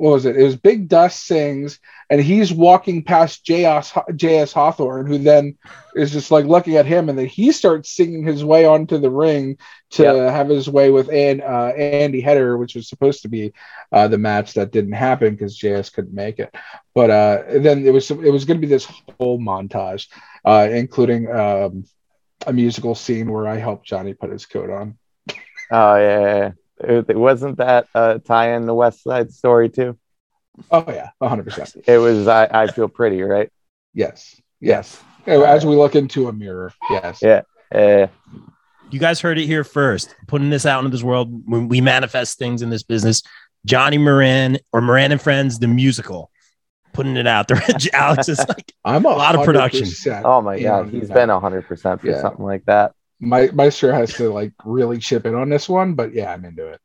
[0.02, 0.36] what was it?
[0.38, 5.58] It was Big Dust sings, and he's walking past JS JS Hawthorne, who then
[5.96, 9.12] is just like looking at him, and then he starts singing his way onto the
[9.12, 9.58] ring
[9.92, 10.32] to Yep.
[10.34, 13.54] have his way with An- uh, Andy Header, which was supposed to be
[13.92, 16.54] uh, the match that didn't happen because JS couldn't make it.
[16.96, 18.86] But uh, then it was it was going to be this
[19.20, 20.08] whole montage,
[20.46, 21.86] uh, including um,
[22.48, 24.98] a musical scene where I helped Johnny put his coat on.
[25.72, 26.52] oh yeah.
[26.84, 29.98] It, it wasn't that uh, tie in the West Side Story too.
[30.70, 31.76] Oh yeah, hundred percent.
[31.88, 33.50] It was I, I feel pretty, right?
[33.94, 34.40] Yes.
[34.60, 35.02] Yes.
[35.26, 36.74] As we look into a mirror.
[36.90, 37.20] Yes.
[37.22, 37.42] Yeah.
[37.74, 38.08] Uh,
[38.90, 40.14] You guys heard it here first.
[40.28, 43.24] Putting this out into this world when we manifest things in this business.
[43.66, 46.30] Johnny Moran or Moran and Friends, the musical.
[46.94, 47.62] Putting it out there.
[47.94, 49.88] Alex is like, I'm A lot of production.
[50.26, 51.14] oh my god, he's that.
[51.14, 52.22] been hundred percent for Yeah.
[52.22, 52.94] something like that.
[53.22, 56.68] My Maestro has to like really chip in on this one, but yeah, I'm into
[56.68, 56.82] it.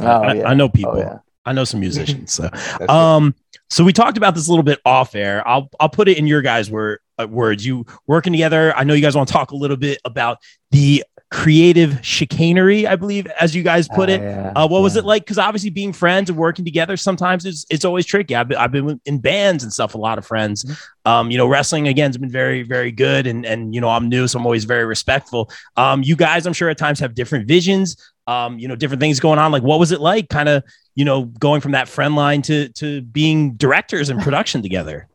[0.00, 0.48] Oh I, yeah.
[0.48, 0.92] I know people.
[0.94, 1.18] Oh yeah.
[1.46, 2.32] I know some musicians.
[2.32, 2.48] So,
[2.88, 3.34] um,
[3.68, 5.46] so we talked about this a little bit off air.
[5.46, 7.66] I'll I'll put it in your guys' word uh, words.
[7.66, 8.74] You working together.
[8.76, 10.38] I know you guys want to talk a little bit about
[10.70, 14.20] the creative chicanery, I believe, as you guys put it.
[14.20, 15.22] Ah, yeah, Uh, what was it like?
[15.22, 18.36] Because obviously, being friends and working together sometimes it's it's always tricky.
[18.36, 19.96] I've been, I've been in bands and stuff.
[19.96, 20.64] A lot of friends.
[21.04, 24.08] Um, you know, wrestling again has been very very good, and and you know I'm
[24.08, 25.50] new, so I'm always very respectful.
[25.76, 27.96] Um, you guys, I'm sure at times have different visions.
[28.28, 29.50] Um, you know, different things going on.
[29.50, 30.28] Like, what was it like?
[30.28, 30.62] Kind of,
[30.94, 35.08] you know, going from that friend line to to being directors and production together.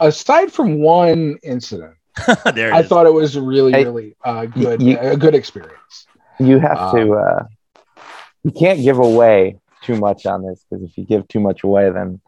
[0.00, 1.94] Aside from one incident,
[2.54, 2.88] there I is.
[2.88, 6.06] thought it was really, Hey, really uh, good, you- a good experience.
[6.38, 7.12] You have Um, to.
[7.14, 7.46] Uh,
[8.44, 11.90] you can't give away too much on this because if you give too much away,
[11.90, 12.20] then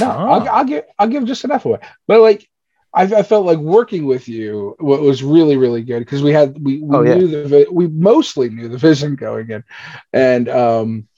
[0.00, 0.28] No, Oh.
[0.28, 1.78] I'll, I'll give I'll give just enough away.
[2.06, 2.48] But like,
[2.92, 6.58] I, I felt like working with you wa- was really really good because we had
[6.62, 7.14] we, we Oh, yeah.
[7.14, 9.64] knew the vi- we mostly knew the vision going in,
[10.12, 11.08] and um,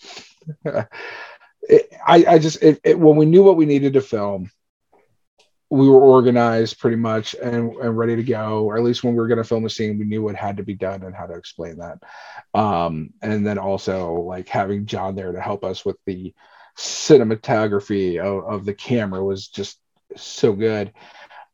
[1.62, 4.50] it, I I just it, it, when we knew what we needed to film,
[5.70, 8.64] we were organized pretty much and and ready to go.
[8.64, 10.56] Or at least when we were going to film a scene, we knew what had
[10.58, 11.98] to be done and how to explain that.
[12.58, 16.34] Um, and then also like having John there to help us with the
[16.76, 19.78] cinematography of, of the camera was just
[20.16, 20.92] so good.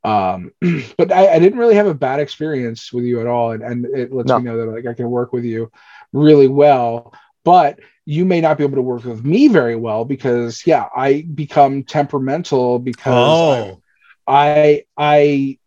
[0.05, 0.53] Um,
[0.97, 3.87] but I, I didn't really have a bad experience with you at all, and, and
[3.87, 4.39] it lets No.
[4.39, 5.71] me know that like I can work with you
[6.13, 7.13] really well.
[7.45, 11.23] But you may not be able to work with me very well because yeah, I
[11.23, 13.83] become temperamental because Oh,
[14.27, 15.59] I I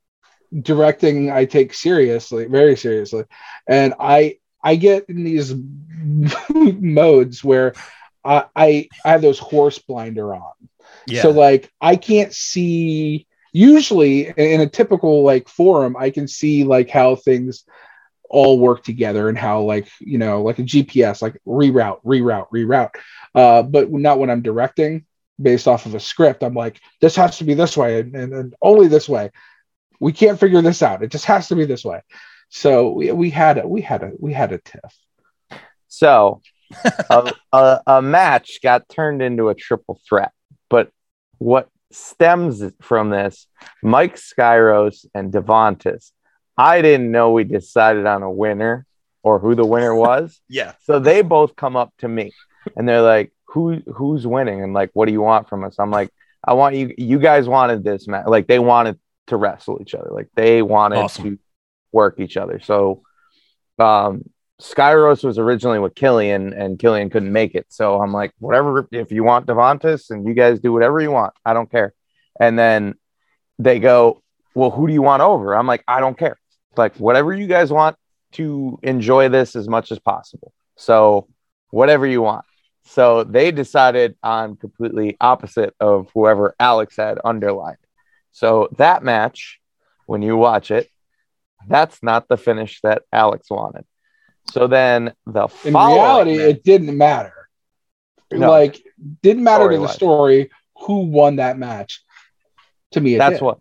[0.62, 3.26] directing I take seriously, very seriously,
[3.67, 5.54] and I I get in these
[6.50, 7.74] modes where
[8.24, 10.52] I I, I have those horse blinder on.
[11.08, 11.22] yeah.
[11.22, 16.89] So like I can't see usually in a typical like forum, I can see like
[16.89, 17.63] how things
[18.30, 22.91] all work together and how like you know like a GPS like reroute, reroute, reroute.
[23.34, 25.06] Uh, but not when I'm directing
[25.41, 26.43] based off of a script.
[26.43, 29.32] I'm like, this has to be this way and, and, and only this way.
[29.99, 31.04] We can't figure this out.
[31.04, 32.02] It just has to be this way.
[32.49, 35.60] So we, we had a we had a we had a tiff.
[35.88, 36.41] So
[37.10, 40.32] a, a, a match got turned into a triple threat.
[40.69, 40.91] But
[41.38, 43.47] what stems from this,
[43.84, 46.12] Mike Skyros and Devontis,
[46.58, 48.86] I didn't know we decided on a winner
[49.23, 50.39] or who the winner was.
[50.49, 50.73] yeah.
[50.84, 52.32] so they both come up to me
[52.75, 54.62] and they're like, Who who's winning?
[54.63, 55.75] And like, what do you want from us?
[55.79, 56.09] I'm like,
[56.43, 58.25] I want you you guys wanted this match.
[58.27, 60.09] Like they wanted to wrestle each other.
[60.12, 61.23] Like they wanted Awesome.
[61.23, 61.39] to
[61.91, 62.59] work each other.
[62.59, 63.01] So
[63.77, 64.23] um
[64.62, 67.65] Skyros was originally with Killian and Killian couldn't make it.
[67.69, 71.33] So I'm like, whatever, if you want Devontis and you guys do whatever you want,
[71.45, 71.93] I don't care.
[72.39, 72.95] And then
[73.57, 74.21] they go,
[74.55, 75.55] Well, who do you want over?
[75.55, 76.38] I'm like, I don't care.
[76.75, 77.95] Like, whatever you guys want
[78.33, 80.53] to enjoy this as much as possible.
[80.75, 81.27] So,
[81.71, 82.45] whatever you want.
[82.86, 87.78] So, they decided on completely opposite of whoever Alex had underlined.
[88.32, 89.60] So, that match,
[90.06, 90.89] when you watch it,
[91.68, 93.86] that's not the finish that Alex wanted.
[94.52, 97.34] So then the In reality, match- it didn't matter.
[98.32, 98.50] No.
[98.50, 98.82] Like
[99.22, 99.96] didn't matter to the Story-wise.
[99.96, 100.52] story
[100.88, 102.02] who won that match.
[102.94, 103.42] To me, it that's did.
[103.44, 103.60] what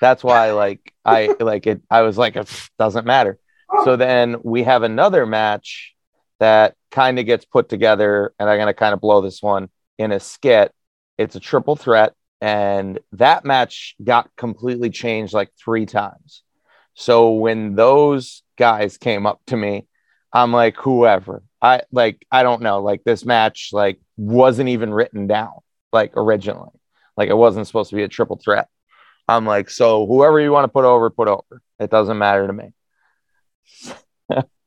[0.00, 3.38] that's why like i like it i was like it doesn't matter
[3.84, 5.94] so then we have another match
[6.40, 9.68] that kind of gets put together and i'm going to kind of blow this one
[9.98, 10.72] in a skit.
[11.18, 16.42] It's a triple threat and that match got completely changed like three times.
[16.94, 19.86] So when those guys came up to me
[20.32, 21.42] i'm like whoever.
[21.62, 25.60] I like i don't know like this match like wasn't even written down
[25.92, 26.70] like originally.
[27.16, 28.68] Like it wasn't supposed to be a triple threat.
[29.28, 31.62] I'm like, so whoever you want to put over, put over.
[31.78, 32.72] It doesn't matter to me.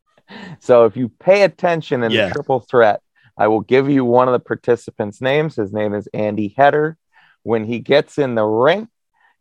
[0.59, 2.27] so if you pay attention in Yeah.
[2.27, 3.01] the triple threat,
[3.37, 5.55] I will give you one of the participants' names.
[5.55, 6.97] His name is Andy Header.
[7.43, 8.87] When he gets in the ring,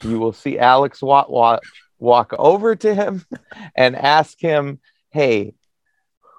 [0.02, 1.62] you will see Alex Watt walk,
[1.98, 3.24] walk over to him
[3.76, 5.54] and ask him, Hey,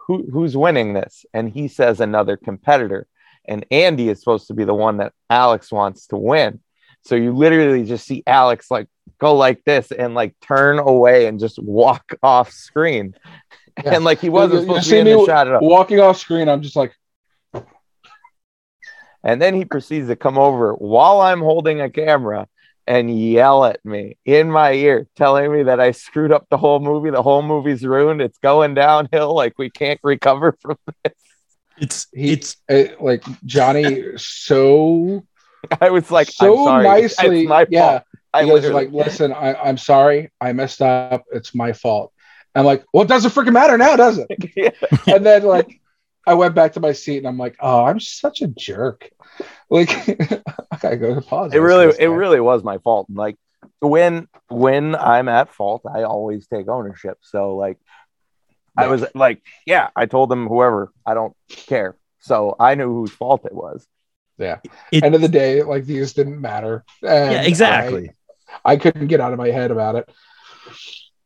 [0.07, 1.25] who, who's winning this?
[1.33, 3.07] And he says another competitor.
[3.45, 6.59] And Andy is supposed to be the one that Alex wants to win.
[7.05, 8.87] So you literally just see Alex like
[9.19, 13.13] go like this and like turn away and just walk off screen.
[13.83, 13.91] Yeah.
[13.95, 15.55] And like he wasn't you- you supposed to see be in me the shot at
[15.55, 15.67] all.
[15.67, 16.49] walking off screen.
[16.49, 16.93] I'm just like,
[19.23, 22.47] And then he proceeds to come over while I'm holding a camera
[22.85, 26.81] and yell at me in my ear, telling me that I screwed up the whole
[26.81, 27.09] movie.
[27.09, 28.21] The whole movie's ruined.
[28.21, 29.33] It's going downhill.
[29.33, 31.13] Like we can't recover from this.
[31.77, 35.25] It's He- it's eh, like Johnny so
[35.81, 36.85] I was like, so I'm sorry.
[37.05, 37.39] It's- nicely.
[37.41, 38.03] it's my yeah, fault.
[38.35, 41.23] I was like, listen, I, I'm sorry, I messed up.
[41.31, 42.11] It's my fault.
[42.55, 44.27] I'm like, well, it doesn't freaking matter now, does it?
[44.55, 44.69] Yeah.
[45.13, 45.79] and then like
[46.25, 49.09] I went back to my seat and I'm like, oh, I'm such a jerk.
[49.69, 49.89] Like
[50.71, 51.53] I gotta go to pause.
[51.53, 53.35] it really it really was my fault like
[53.79, 57.79] when when i'm at fault i always take ownership so like
[58.75, 61.95] I was like, yeah, I told them whoever, I don't care.
[62.19, 63.85] So I knew whose fault it was.
[64.37, 64.59] Yeah.
[64.91, 66.83] It- End of the day, like these didn't matter.
[67.03, 68.11] And yeah, exactly.
[68.65, 70.09] I, I couldn't get out of my head about it.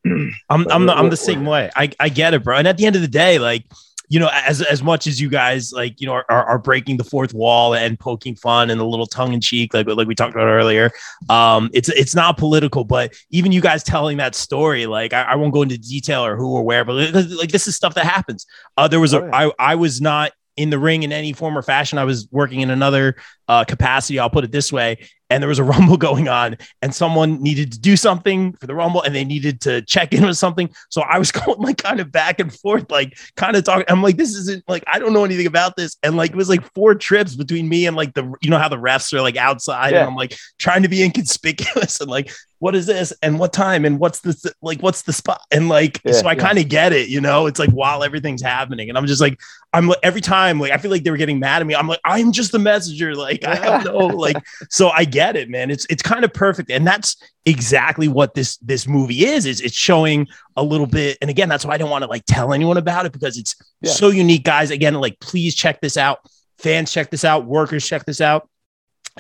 [0.50, 1.70] I'm I'm the, I'm the same way.
[1.76, 2.58] I, I get it, bro.
[2.58, 3.66] And at the end of the day, like
[4.10, 7.04] you know, as as much as you guys like, you know, are, are breaking the
[7.04, 10.34] fourth wall and poking fun and a little tongue in cheek, like like we talked
[10.34, 10.92] about earlier,
[11.30, 15.36] um, it's it's not political, but even you guys telling that story, like I, I
[15.36, 18.06] won't go into detail or who or where, but like, like, this is stuff that
[18.06, 18.46] happens.
[18.78, 19.30] Uh, there was a Oh.
[19.34, 21.98] I I was not in the ring in any form or fashion.
[21.98, 23.16] I was working in another
[23.48, 24.20] uh, capacity.
[24.20, 24.98] I'll put it this way.
[25.30, 28.74] And there was a rumble going on, and someone needed to do something for the
[28.76, 30.70] rumble, and they needed to check in with something.
[30.90, 33.86] So I was going like kind of back and forth, like kind of talking.
[33.90, 36.50] I'm like, this isn't like I don't know anything about this, and like it was
[36.50, 39.36] like four trips between me and like the you know how the refs are like
[39.38, 40.00] outside, Yeah.
[40.02, 43.86] and I'm like trying to be inconspicuous and like what is this and what time
[43.86, 46.40] and what's this like what's the spot and like Yeah, so I yeah.
[46.40, 47.46] kind of get it, you know.
[47.46, 49.40] It's like while everything's happening, and I'm just like
[49.74, 51.76] I'm like every time like I feel like they were getting mad at me.
[51.76, 54.38] I'm like I'm just the messenger, like I have no like.
[54.70, 55.70] So I get it, man.
[55.70, 57.16] It's it's kind of perfect, and that's
[57.46, 59.46] exactly what this this movie is.
[59.46, 62.24] Is it's showing a little bit, and again, that's why I don't want to like
[62.26, 63.92] tell anyone about it because it's Yeah.
[63.92, 64.72] so unique, guys.
[64.72, 66.20] Again, like please check this out.
[66.58, 67.46] Fans, check this out.
[67.46, 68.50] Workers, check this out.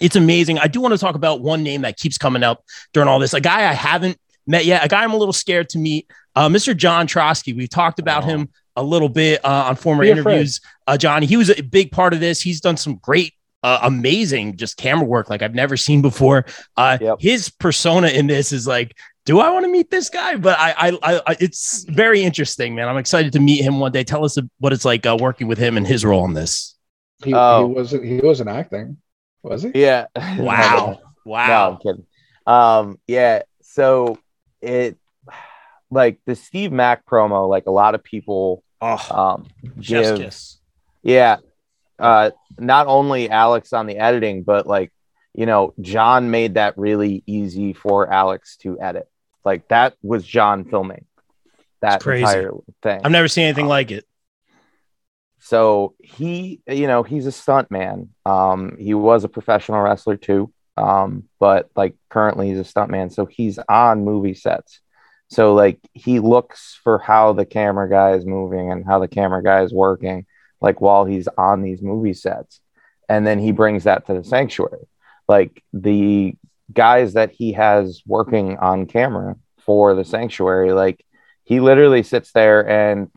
[0.01, 0.59] It's amazing.
[0.59, 3.33] I do want to talk about one name that keeps coming up during all this.
[3.33, 4.83] A guy I haven't met yet.
[4.85, 6.09] A guy I'm a little scared to meet.
[6.35, 6.75] Uh, Mr.
[6.75, 7.53] John Trotsky.
[7.53, 8.27] We've talked about Oh.
[8.27, 10.61] him a little bit uh, on former Be interviews.
[10.85, 12.39] Uh, Johnny, he was a big part of this.
[12.41, 13.33] He's done some great,
[13.63, 16.45] uh, amazing, just camera work like I've never seen before.
[16.77, 17.17] Uh, Yep.
[17.19, 20.35] His persona in this is like, do I want to meet this guy?
[20.37, 22.87] But I, I, I, I, it's very interesting, man.
[22.87, 24.03] I'm excited to meet him one day.
[24.03, 26.75] Tell us what it's like uh, working with him and his role in this.
[27.25, 27.67] He, Oh.
[27.67, 28.97] he wasn't he wasn't acting,
[29.43, 29.71] was he?
[29.75, 30.05] Yeah.
[30.37, 31.47] Wow, wow.
[31.47, 31.71] No.
[31.71, 32.05] I'm kidding.
[32.45, 33.43] Um, yeah.
[33.61, 34.17] So
[34.61, 34.97] it
[35.91, 39.47] like the Steve Mack promo, like a lot of people Oh, um
[39.81, 40.57] chef's give kiss.
[41.03, 41.37] yeah.
[41.99, 44.91] Uh not only Alex on the editing, but like,
[45.33, 49.07] you know, John made that really easy for Alex to edit.
[49.45, 51.05] Like that was John filming
[51.81, 52.23] that crazy.
[52.23, 53.01] entire thing.
[53.03, 54.05] I've never seen anything like it.
[55.47, 58.09] So he you know he's a stunt man.
[58.25, 60.51] Um he was a professional wrestler too.
[60.75, 63.09] Um but like currently he's a stunt man.
[63.09, 64.81] So he's on movie sets.
[65.29, 69.41] So like he looks for how the camera guy is moving and how the camera
[69.41, 70.25] guy is working
[70.59, 72.59] like while he's on these movie sets.
[73.07, 74.85] And then he brings that to the sanctuary.
[75.29, 76.35] Like the
[76.73, 81.05] guys that he has working on camera for the sanctuary like
[81.45, 83.09] he literally sits there and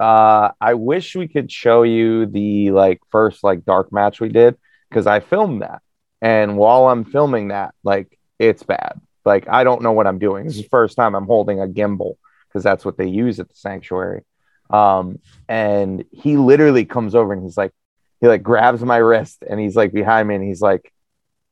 [0.00, 4.56] uh, I wish we could show you the like first like dark match we did
[4.88, 5.82] because I filmed that,
[6.22, 9.00] and while I'm filming that, like it's bad.
[9.24, 10.46] Like I don't know what I'm doing.
[10.46, 12.14] This is the first time I'm holding a gimbal
[12.48, 14.22] because that's what they use at the sanctuary.
[14.70, 17.72] Um, and he literally comes over and he's like,
[18.20, 20.92] he like grabs my wrist and he's like behind me and he's like,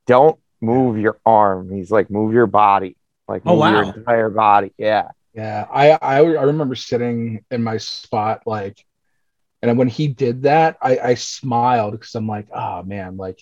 [0.07, 4.73] "Don't move your arm." He's like, "Move your body." Like Oh, move your entire body.
[4.79, 5.09] Yeah.
[5.39, 8.85] Yeah, I, I I remember sitting in my spot like,
[9.63, 13.41] and when he did that, I I smiled because I'm like, oh man, like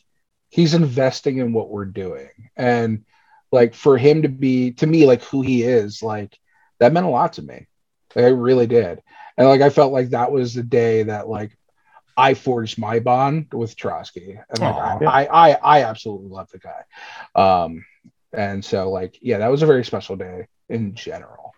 [0.51, 3.07] he's investing in what we're doing, and
[3.51, 6.39] like for him to be to me like who he is, like
[6.81, 7.67] that meant a lot to me.
[8.15, 9.01] Like, I really did,
[9.39, 11.57] and like I felt like that was the day that like
[12.15, 14.99] I forged my bond with Trotsky, and like Aw.
[15.07, 16.83] I, I I I absolutely love the guy,
[17.35, 17.87] um,
[18.35, 21.55] and so like yeah, that was a very special day in general.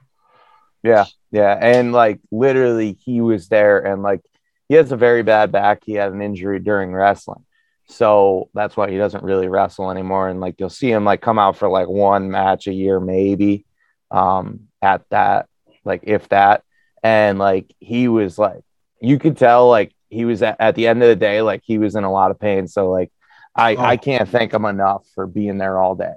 [0.83, 4.21] Yeah, yeah, and like literally, he was there, and like
[4.69, 5.83] he has a very bad back.
[5.85, 7.45] He had an injury during wrestling,
[7.87, 10.29] so that's why he doesn't really wrestle anymore.
[10.29, 13.65] And like you'll see him like come out for like one match a year, maybe,
[14.11, 15.49] um, at that,
[15.85, 16.63] like if that,
[17.03, 18.63] and like he was like,
[19.01, 21.79] you could tell like he was at, at the end of the day, like he
[21.79, 22.69] was in a lot of pain.
[22.69, 23.11] So like,
[23.57, 23.83] I Oh.
[23.83, 26.15] I can't thank him enough for being there all day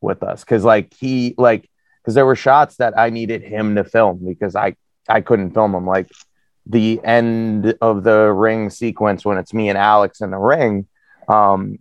[0.00, 1.68] with us, because like he like
[2.06, 4.76] because there were shots that I needed him to film because I
[5.08, 5.86] I couldn't film them.
[5.86, 6.08] Like
[6.64, 10.86] the end of the ring sequence when it's me and Alex in the ring,
[11.26, 11.80] um,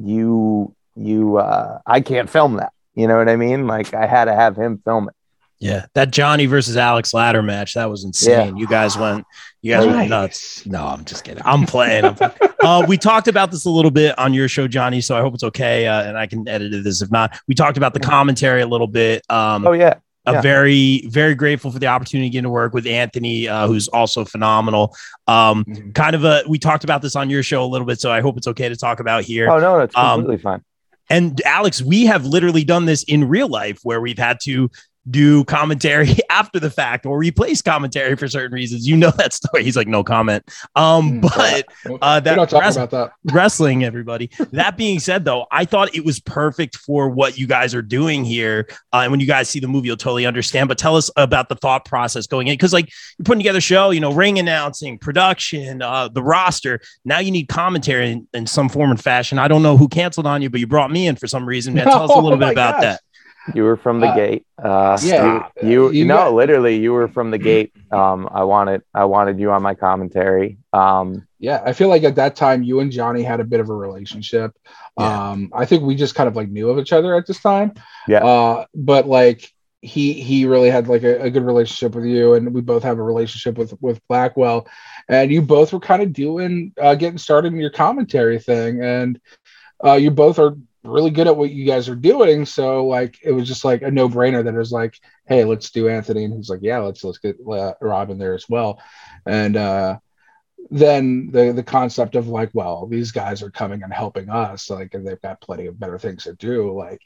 [0.00, 2.72] you you uh, I can't film that.
[2.96, 3.68] You know what I mean?
[3.68, 5.14] Like I had to have him film it.
[5.60, 8.56] Yeah, that Johnny versus Alex ladder match that was insane.
[8.56, 9.26] You guys went,
[9.60, 10.64] you guys went nuts.
[10.66, 11.42] No, I'm just kidding.
[11.44, 12.04] I'm playing.
[12.04, 12.32] I'm playing.
[12.60, 15.00] uh, we talked about this a little bit on your show, Johnny.
[15.00, 17.40] So I hope it's okay, uh, and I can edit this if not.
[17.48, 19.24] We talked about the commentary a little bit.
[19.30, 19.94] Um, Oh yeah,
[20.26, 20.40] I'm yeah.
[20.42, 24.24] very, very grateful for the opportunity to get to work with Anthony, uh, who's also
[24.24, 24.94] phenomenal.
[25.26, 25.92] Um, Mhm.
[25.92, 28.20] kind of a, we talked about this on your show a little bit, so I
[28.20, 29.50] hope it's okay to talk about here.
[29.50, 30.62] oh no, that's Um, fine.
[31.10, 34.70] And Alex, we have literally done this in real life where we've had to
[35.10, 38.86] do commentary after the fact or replace commentary for certain reasons.
[38.88, 39.64] You know that story.
[39.64, 40.44] He's like, no comment.
[40.76, 43.12] Um, Mm, but uh, that don't talk rest- about that.
[43.32, 44.30] wrestling, everybody.
[44.52, 48.24] that being said, though, I thought it was perfect for what you guys are doing
[48.24, 48.68] here.
[48.92, 50.68] Uh, and when you guys see the movie, you'll totally understand.
[50.68, 53.62] But tell us about the thought process going in because, like, you're putting together a
[53.62, 56.80] show, you know, ring announcing, production, uh, the roster.
[57.04, 59.38] Now you need commentary in, in some form and fashion.
[59.38, 61.74] I don't know who canceled on you, but you brought me in for some reason.
[61.74, 62.82] Man, tell us a Oh little bit about gosh.
[62.82, 63.00] that.
[63.54, 64.46] You were from the Uh, gate.
[64.62, 67.72] Uh, yeah, you, you, you no, got- literally, you were from the gate.
[67.90, 70.58] Um, I wanted, I wanted you on my commentary.
[70.72, 73.70] Um, Yeah, I feel like at that time you and Johnny had a bit of
[73.70, 74.52] a relationship.
[74.98, 75.30] Yeah.
[75.30, 77.72] Um, I think we just kind of like knew of each other at this time.
[78.08, 78.24] Yeah.
[78.24, 82.52] Uh, but like he he really had like a, a good relationship with you, and
[82.52, 84.66] we both have a relationship with with Blackwell,
[85.08, 89.20] and you both were kind of doing uh, getting started in your commentary thing, and
[89.84, 92.44] uh, you both are really good at what you guys are doing.
[92.46, 94.94] So like it was just like a no brainer that it was like,
[95.26, 98.34] hey, let's do Anthony, and he's like, yeah, let's let's get uh, Rob in there
[98.34, 98.80] as well,
[99.26, 99.56] and.
[99.56, 99.96] uh
[100.70, 104.94] then the the concept of like well these guys are coming and helping us like
[104.94, 107.00] and they've got plenty of better things to do like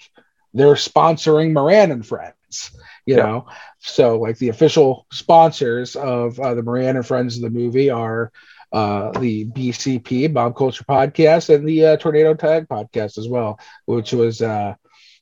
[0.55, 2.71] they're sponsoring moran and friends
[3.07, 3.23] you Yeah.
[3.23, 3.47] know
[3.79, 8.33] so like the official sponsors of uh, the moran and friends of the movie are
[8.73, 14.13] uh, the bcp bob culture podcast and the uh, tornado tag podcast as well which
[14.13, 14.75] was uh,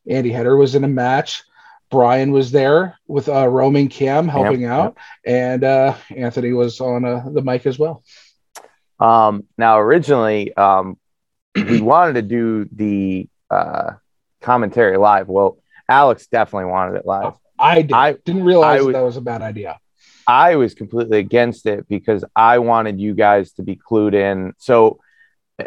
[0.09, 1.42] andy header was in a match
[1.90, 4.96] brian was there with uh, roaming cam helping Yep, out
[5.26, 8.03] and uh, anthony was on uh, the mic as well
[8.98, 10.96] Um, now, originally, um,
[11.66, 13.92] we wanted to do the uh,
[14.40, 15.28] commentary live.
[15.28, 17.34] Well, Alex definitely wanted it live.
[17.59, 17.92] I, did.
[17.92, 19.78] I- didn't realize I that was a bad idea.
[20.27, 24.55] I was completely against it because I wanted you guys to be clued in.
[24.59, 25.01] So,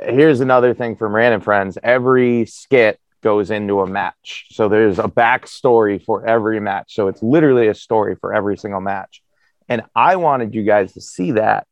[0.04, 4.48] here's another thing from Rand and Friends every skit goes into a match.
[4.52, 6.96] So, there's a backstory for every match.
[6.96, 9.22] So, it's literally a story for every single match.
[9.70, 11.68] And I wanted you guys to see that.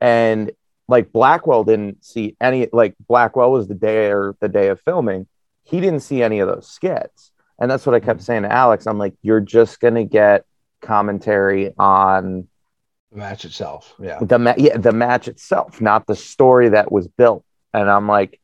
[0.00, 0.52] And
[0.88, 5.26] like Blackwell didn't see any, like Blackwell was the day or the day of filming.
[5.64, 7.32] He didn't see any of those skits.
[7.58, 8.86] And that's what I kept saying to Alex.
[8.86, 10.44] I'm like, you're just going to get
[10.82, 12.48] commentary on
[13.10, 13.94] The match itself.
[14.00, 14.18] Yeah.
[14.20, 17.44] the ma- yeah, the match itself, not the story that was built.
[17.72, 18.38] And I'm like,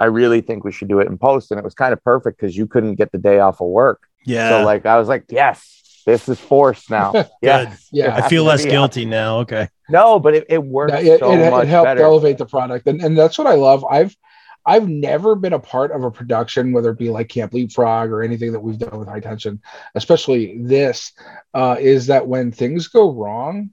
[0.00, 1.50] I really think we should do it in post.
[1.52, 4.02] And it was kind of perfect because you couldn't get the day off of work.
[4.24, 4.48] Yeah.
[4.48, 7.12] So like I was like, yes, this is forced now.
[7.42, 7.76] yeah.
[7.92, 8.16] Yeah.
[8.16, 9.38] I feel less guilty now.
[9.40, 9.68] Okay.
[9.88, 12.02] No, but it, it worked Yeah, it, so it, much it helped better.
[12.02, 12.86] elevate the product.
[12.88, 13.84] And, and that's what I love.
[13.84, 14.16] I've
[14.64, 18.22] I've never been a part of a production, whether it be like Camp Leapfrog or
[18.22, 19.60] anything that we've done with High Tension,
[19.94, 21.12] especially this,
[21.54, 23.70] uh, is that when things go wrong,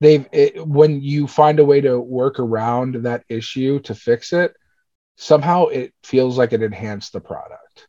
[0.00, 4.54] they've it, when you find a way to work around that issue to fix it,
[5.16, 7.88] somehow it feels like it enhanced the product.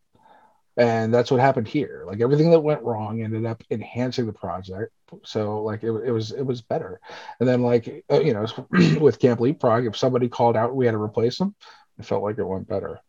[0.78, 2.04] And that's what happened here.
[2.06, 4.94] Like everything that went wrong ended up enhancing the project.
[5.24, 7.02] So like it, it was it was better.
[7.40, 8.46] And then like uh, you know
[9.02, 11.56] with Camp Leapfrog, if somebody called out, we had to replace them.
[12.00, 13.00] It felt like it went better.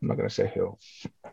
[0.00, 0.78] I'm not gonna say who.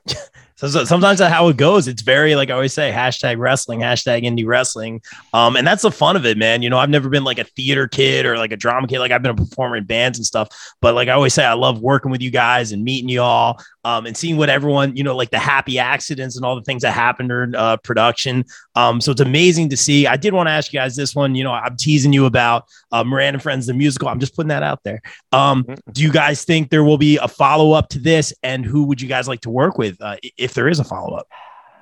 [0.55, 1.87] So, so sometimes that's how it goes.
[1.87, 5.01] It's very like I always say, hashtag wrestling, hashtag indie wrestling.
[5.33, 6.61] Um, and that's the fun of it, man.
[6.61, 8.99] You know, I've never been like a theater kid or like a drama kid.
[8.99, 10.47] Like I've been a performer in bands and stuff.
[10.79, 13.59] But like I always say, I love working with you guys and meeting you all.
[13.85, 16.83] Um, and seeing what everyone, you know, like the happy accidents and all the things
[16.83, 18.45] that happened during uh, production.
[18.75, 20.07] Um, so it's amazing to see.
[20.07, 21.35] I did want to ask you guys this one.
[21.35, 24.07] You know, I'm teasing you about uh, Moran and Friends, the musical.
[24.07, 25.01] I'm just putting that out there.
[25.33, 28.33] Um, do you guys think there will be a follow up to this?
[28.41, 31.15] And who would you guys like to work with uh, if there is a follow
[31.15, 31.27] up?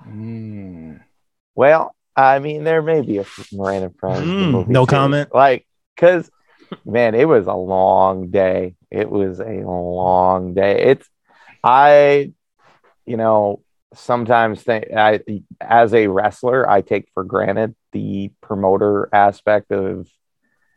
[0.07, 1.01] Mm.
[1.55, 4.27] Well, I mean, there may be a Moran N' Friends.
[4.27, 4.89] Mm, no too.
[4.89, 5.33] comment.
[5.33, 5.65] Like,
[5.95, 6.29] because
[6.85, 8.75] man, it was a long day.
[8.89, 10.83] It was a long day.
[10.83, 11.07] It's
[11.63, 12.33] I,
[13.05, 13.61] you know,
[13.93, 15.21] sometimes think I
[15.59, 20.07] as a wrestler, I take for granted the promoter aspect of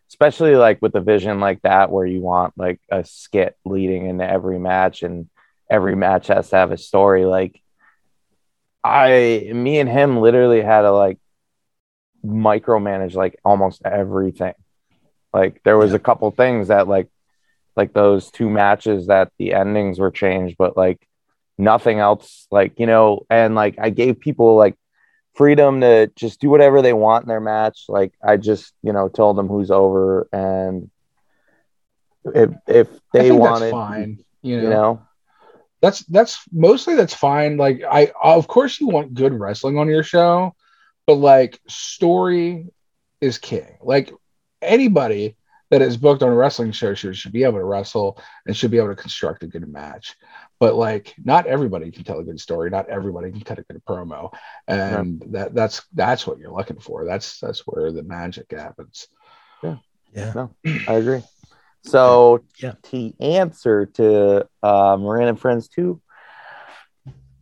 [0.09, 4.29] especially like with a vision like that where you want like a skit leading into
[4.29, 5.29] every match and
[5.71, 7.61] every match has to have a story like
[8.85, 11.19] I me and him literally had to like
[12.25, 14.55] micromanage like almost everything.
[15.33, 17.09] Like there was a couple things that like
[17.77, 21.07] like those two matches that the endings were changed, but like
[21.59, 22.47] nothing else.
[22.51, 24.77] Like you know, and like I gave people like
[25.35, 27.87] freedom to just do whatever they want in their match.
[27.89, 30.91] Like I just you know told them who's over, and
[32.25, 34.25] if if they wanted, fine.
[34.43, 35.03] You know, you know,
[35.85, 37.57] that's that's mostly that's fine.
[37.57, 40.55] Like I of course you want good wrestling on your show,
[41.07, 42.69] but like story
[43.21, 43.77] is king.
[43.83, 44.13] Like
[44.63, 45.37] anybody
[45.71, 48.71] that is booked on a wrestling show should, should be able to wrestle and should
[48.71, 50.15] be able to construct a good match.
[50.61, 53.83] but like not everybody can tell a good story not everybody can cut a good
[53.85, 54.33] promo
[54.69, 59.09] and that that's that's what you're looking for that's that's where the magic happens
[59.63, 60.33] Yeah.
[60.35, 60.55] No,
[60.87, 61.23] I agree.
[61.85, 62.73] So Yeah.
[62.85, 66.01] to answer to uh, Moran and Friends 2,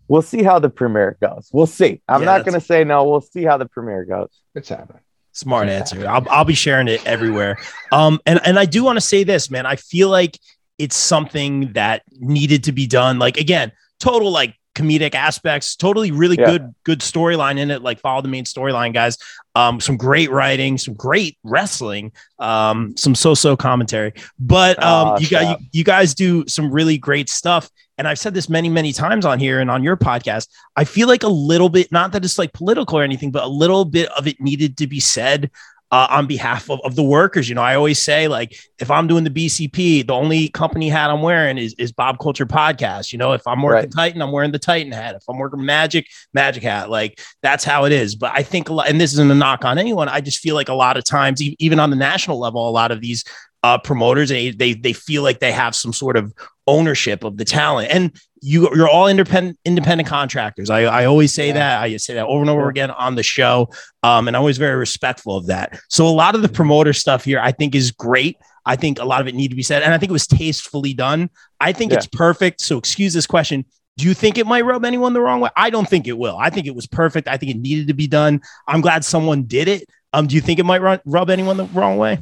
[0.08, 1.48] we'll see how the premiere goes.
[1.52, 2.02] We'll see.
[2.08, 3.08] I'm Yeah, not going to say no.
[3.08, 4.28] We'll see how the premiere goes.
[4.54, 5.02] it's happening
[5.34, 6.06] Smart answer.
[6.06, 7.56] I'll, I'll be sharing it everywhere.
[7.90, 9.64] Um, and and I do want to say this, man.
[9.64, 10.38] I feel like
[10.76, 13.18] it's something that needed to be done.
[13.18, 16.46] Like again, total like comedic aspects, totally really Yeah.
[16.46, 17.82] good good storyline in it.
[17.82, 19.18] Like follow the main storyline, guys.
[19.54, 24.14] Um, some great writing, some great wrestling, um, some so-so commentary.
[24.38, 27.68] But um, Aw, you got you, you guys do some really great stuff.
[27.98, 30.48] And I've said this many, many times on here and on your podcast.
[30.74, 33.48] I feel like a little bit, not that it's like political or anything, but a
[33.48, 35.50] little bit of it needed to be said
[35.92, 37.50] uh, on behalf of, of the workers.
[37.50, 41.10] You know, I always say, like, if I'm doing the BCP, the only company hat
[41.10, 43.12] I'm wearing is, is Bob Culture Podcast.
[43.12, 43.90] You know, if I'm working Right.
[43.90, 45.14] Titan, I'm wearing the Titan hat.
[45.14, 46.88] If I'm working Magic, Magic hat.
[46.88, 48.16] Like, that's how it is.
[48.16, 50.54] But I think, a lot, and this isn't a knock on anyone, I just feel
[50.54, 53.24] like a lot of times, even on the national level, a lot of these
[53.62, 56.32] uh, promoters, they, they, they feel like they have some sort of
[56.66, 57.90] ownership of the talent.
[57.92, 60.68] And you, you're all independent independent contractors.
[60.68, 61.54] I, I always say Yeah.
[61.54, 61.82] that.
[61.82, 63.70] I say that over and over again on the show.
[64.02, 65.78] Um, and I'm always very respectful of that.
[65.88, 68.36] So a lot of the promoter stuff here, I think, is great.
[68.66, 70.26] I think a lot of it need to be said, and I think it was
[70.26, 71.30] tastefully done.
[71.60, 71.98] I think Yeah.
[71.98, 72.60] it's perfect.
[72.60, 73.64] So excuse this question.
[73.96, 75.50] Do you think it might rub anyone the wrong way?
[75.56, 76.36] I don't think it will.
[76.38, 77.28] I think it was perfect.
[77.28, 78.40] I think it needed to be done.
[78.66, 79.88] I'm glad someone did it.
[80.12, 82.18] Um, do you think it might run, rub anyone the wrong way?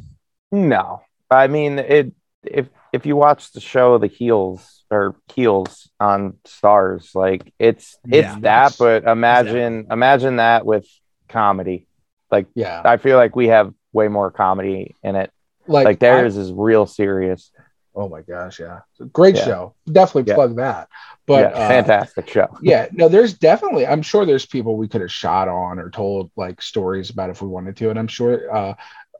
[0.51, 2.13] No, I mean it.
[2.43, 8.27] If if you watch the show, the heels or heels on Starz, like it's it's
[8.27, 8.39] Yeah.
[8.41, 10.85] that, but imagine imagine that with
[11.29, 11.87] comedy.
[12.29, 15.31] Like yeah I feel like we have way more comedy in it.
[15.67, 17.51] like, Like, I- theirs is real serious.
[17.93, 18.79] oh my gosh yeah
[19.11, 19.45] great Yeah.
[19.45, 20.35] show definitely Yeah.
[20.35, 20.87] plug that
[21.27, 22.47] but yeah, uh, fantastic show.
[22.61, 26.31] yeah no there's definitely i'm sure there's people we could have shot on or told
[26.37, 28.73] like stories about if we wanted to and i'm sure uh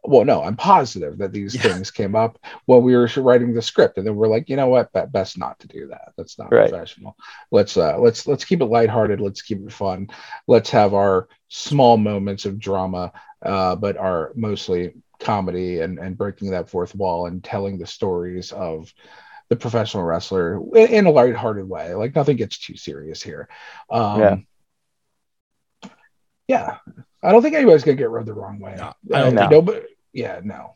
[0.03, 1.61] well no i'm positive that these Yeah.
[1.61, 4.67] things came up when we were writing the script and then we're like you know
[4.67, 6.69] what Be- best not to do that that's not Right.
[6.69, 7.15] professional
[7.51, 10.07] let's uh let's let's keep it lighthearted let's keep it fun
[10.47, 13.11] let's have our small moments of drama
[13.45, 18.51] uh but are mostly comedy and and breaking that fourth wall and telling the stories
[18.51, 18.91] of
[19.49, 21.93] the professional wrestler in, in a lighthearted way.
[21.93, 23.47] Like nothing gets too serious here.
[23.89, 24.37] Um, Yeah.
[26.47, 26.77] yeah.
[27.23, 28.75] I don't think anybody's gonna get rubbed the wrong way.
[28.77, 29.81] No, I don't Uh, think- nobody-
[30.13, 30.75] yeah, no.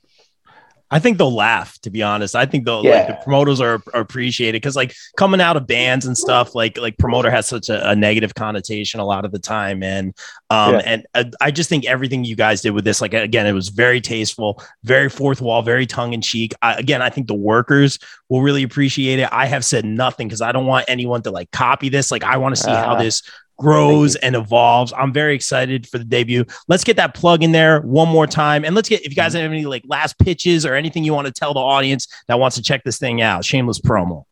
[0.92, 2.36] I think they'll laugh, to be honest.
[2.36, 6.06] I think they'll like the promoters are, are appreciated because like coming out of bands
[6.06, 9.40] and stuff, like like promoter has such a, a negative connotation a lot of the
[9.40, 9.82] time.
[9.82, 10.14] And
[10.52, 10.82] um Yeah.
[10.86, 13.70] and uh, I just think everything you guys did with this, like again, it was
[13.70, 16.54] very tasteful, very fourth wall, very tongue in cheek.
[16.62, 17.98] I, again, I think the workers
[18.30, 19.28] will really appreciate it.
[19.32, 22.12] I have said nothing because I don't want anyone to like copy this.
[22.12, 23.00] Like I want to see how Ah.
[23.02, 23.24] this
[23.58, 24.94] grows and evolves.
[24.96, 26.46] I'm very excited for the debut.
[26.68, 28.66] Let's get that plug in there one more time.
[28.66, 31.28] And let's get if you guys have any like last pitches or anything you want
[31.28, 33.46] to tell the audience that wants to check this thing out.
[33.46, 34.26] Shameless promo.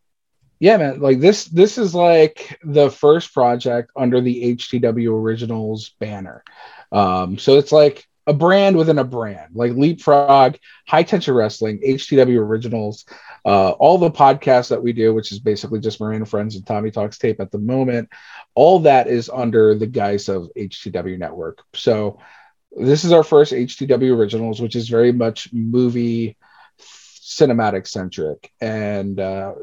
[0.60, 1.02] Yeah, man.
[1.02, 6.44] Like this, this is like the first project under the HTW Originals banner.
[6.92, 10.56] Um, so it's like a brand within a brand, like Leapfrog,
[10.88, 13.06] High Tension Wrestling, HTW Originals,
[13.46, 16.66] uh, all the podcasts that we do, which is basically just Moran N' Friends and
[16.66, 18.10] Tommy Talks Tape at the moment.
[18.56, 21.60] All that is under the guise of HTW Network.
[21.74, 22.20] So
[22.72, 26.38] this is our first HTW Originals, which is very much movie
[26.80, 29.54] cinematic centric and uh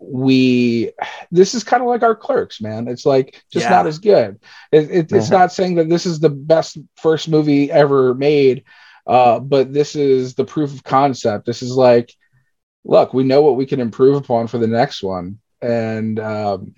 [0.00, 0.90] we
[1.30, 3.70] this is kind of like our clerks man it's like just Yeah.
[3.70, 4.40] not as good
[4.72, 5.38] it, it, it's Uh-huh.
[5.38, 8.64] not saying that this is the best first movie ever made
[9.06, 12.12] uh but this is the proof of concept this is like
[12.84, 15.38] look we know what we can improve upon for the next one.
[15.60, 16.74] And um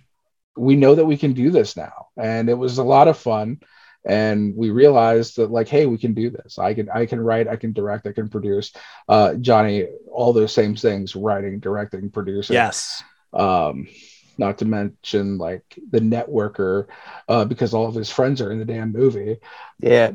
[0.56, 2.08] we know that we can do this now.
[2.16, 3.60] And it was a lot of fun.
[4.06, 6.58] And we realized that like hey we can do this.
[6.58, 8.72] I can i can write i can direct i can produce.
[9.08, 12.54] Uh johnny all those same things writing directing producing.
[12.54, 13.02] Yes.
[13.32, 13.88] um
[14.36, 16.86] not to mention like the networker
[17.28, 19.38] uh because all of his friends are in the damn movie.
[19.80, 20.12] Yeah,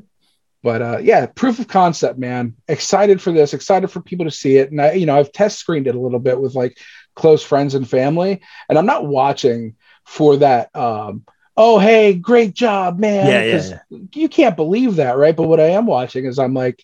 [0.63, 2.55] but uh yeah proof of concept man.
[2.67, 4.71] Excited for this excited for people to see it.
[4.71, 6.77] And i you know i've test screened it a little bit with like
[7.15, 8.41] close friends and family.
[8.67, 11.23] And i'm not watching for that um
[11.55, 13.73] oh hey great job man Yeah, yeah, 'Cause
[14.15, 15.35] you can't believe that right?
[15.35, 16.83] But what i am watching is i'm like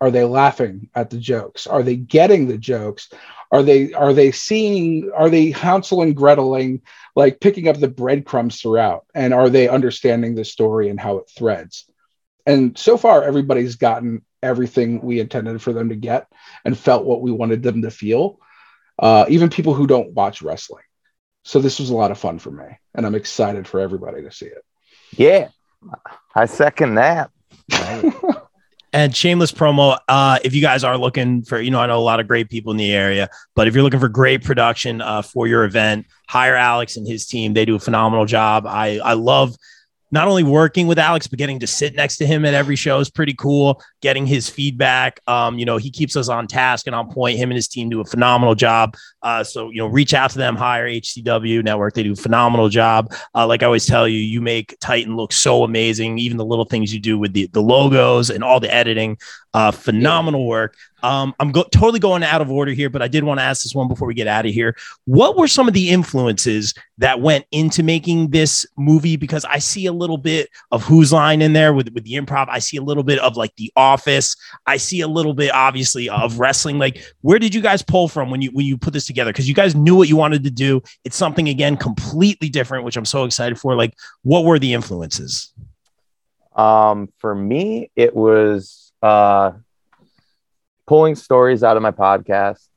[0.00, 1.66] are they laughing at the jokes?
[1.66, 3.08] Are they getting the jokes?
[3.50, 6.82] Are they are they seeing are they hansel and greteling
[7.16, 9.06] like picking up the breadcrumbs throughout?
[9.14, 11.86] And are they understanding the story and how it threads
[12.46, 16.28] and so far everybody's gotten everything we intended for them to get
[16.64, 18.38] and felt what we wanted them to feel
[18.98, 20.84] uh, even people who don't watch wrestling
[21.42, 24.30] So this was a lot of fun for me, and I'm excited for everybody to
[24.30, 24.64] see it.
[25.16, 25.48] Yeah,
[26.34, 27.30] I second that.
[28.94, 29.98] And shameless promo.
[30.06, 32.48] Uh, if you guys are looking for, you know, I know a lot of great
[32.48, 36.06] people in the area, but if you're looking for great production uh, for your event,
[36.28, 37.54] hire Alex and his team.
[37.54, 38.68] They do a phenomenal job.
[38.68, 39.56] I I love
[40.14, 43.00] not only working with Alex, but getting to sit next to him at every show
[43.00, 43.82] is pretty cool.
[44.00, 45.18] Getting his feedback.
[45.26, 47.36] Um, you know, he keeps us on task and on point.
[47.36, 48.96] Him and his team do a phenomenal job.
[49.22, 51.94] Uh, so, you know, reach out to them, hire HTW Network.
[51.94, 53.12] They do a phenomenal job.
[53.34, 56.18] Uh, like I always tell you, you make Titan look so amazing.
[56.18, 59.18] Even the little things you do with the, the logos and all the editing,
[59.52, 60.76] uh, phenomenal work.
[61.04, 63.62] Um, I'm go- totally going out of order here, but I did want to ask
[63.62, 64.74] this one before we get out of here.
[65.04, 69.16] What were some of the influences that went into making this movie?
[69.16, 72.48] Because I see a little bit of Whose Line in there with, with the improv.
[72.48, 74.34] I see a little bit of like The Office.
[74.64, 76.78] I see a little bit, obviously, of wrestling.
[76.78, 79.30] Like, where did you guys pull from when you when you put this together?
[79.30, 80.82] Because you guys knew what you wanted to do.
[81.04, 83.76] It's something again completely different, which I'm so excited for.
[83.76, 85.52] Like, what were the influences?
[86.56, 89.52] Um, for me, it was uh,
[90.86, 92.68] pulling stories out of my podcast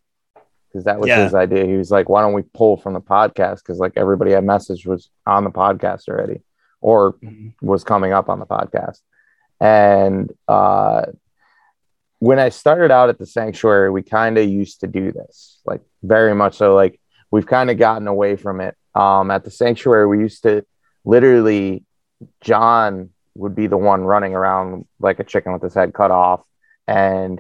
[0.69, 1.23] because that was Yeah.
[1.23, 1.65] his idea.
[1.65, 4.85] He was like, "Why don't we pull from the podcast?" Because like everybody I messaged
[4.85, 6.41] was on the podcast already,
[6.81, 7.15] or
[7.61, 8.99] was coming up on the podcast.
[9.59, 11.05] And uh,
[12.19, 15.81] when I started out at the sanctuary, we kind of used to do this, like
[16.03, 16.75] very much so.
[16.75, 16.99] Like
[17.31, 18.75] we've kind of gotten away from it.
[18.95, 20.65] Um, at the sanctuary, we used to
[21.05, 21.83] literally,
[22.41, 26.41] John would be the one running around like a chicken with his head cut off,
[26.87, 27.39] and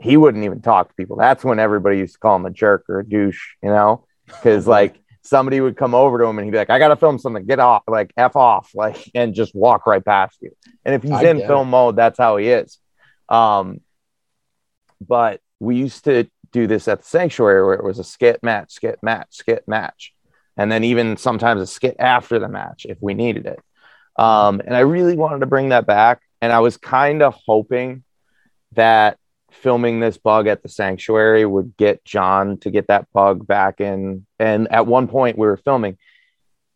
[0.00, 1.16] he wouldn't even talk to people.
[1.16, 4.66] That's when everybody used to call him a jerk or a douche, you know, because
[4.78, 7.18] like somebody would come over to him and he'd be like, "I got to film
[7.18, 7.44] something.
[7.46, 10.50] Get off, like f off, like," and just walk right past you.
[10.84, 12.78] And if he's I in film mode, that's how he is.
[13.28, 13.80] Um,
[15.00, 18.72] but we used to do this at the sanctuary where it was a skit match,
[18.72, 20.14] skit match, skit match,
[20.56, 23.60] and then even sometimes a skit after the match if we needed it.
[24.16, 28.02] Um, and I really wanted to bring that back, and I was kind of hoping
[28.72, 29.18] that
[29.50, 34.26] filming this bug at the sanctuary would get John to get that bug back in.
[34.38, 35.98] And at one point we were filming,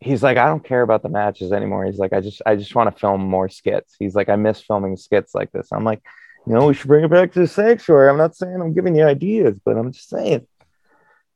[0.01, 1.85] he's like, I don't care about the matches anymore.
[1.85, 3.95] He's like, I just I just want to film more skits.
[3.99, 5.69] He's like, I miss filming skits like this.
[5.73, 6.03] I'm like,
[6.47, 8.09] you know, we should bring it back to the sanctuary.
[8.09, 10.47] I'm not saying I'm giving you ideas, but I'm just saying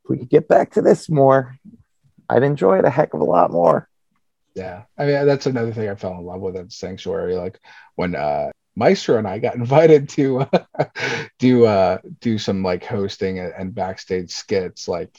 [0.05, 1.57] if we could get back to this more,
[2.29, 3.89] I'd enjoy it a heck of a lot more.
[4.55, 7.37] Yeah, I mean that's another thing I fell in love with at Sanctuary.
[7.37, 7.61] Like
[7.95, 10.65] when uh, Maestro and I got invited to uh,
[11.39, 14.87] do uh, do some like hosting and, and backstage skits.
[14.87, 15.19] Like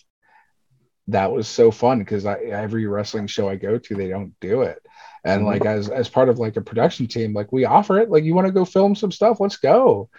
[1.07, 4.61] that was so fun because I every wrestling show I go to, they don't do
[4.61, 4.79] it.
[5.23, 8.09] And like as as part of like a production team, like we offer it.
[8.09, 10.09] Like you want to go film some stuff, let's go.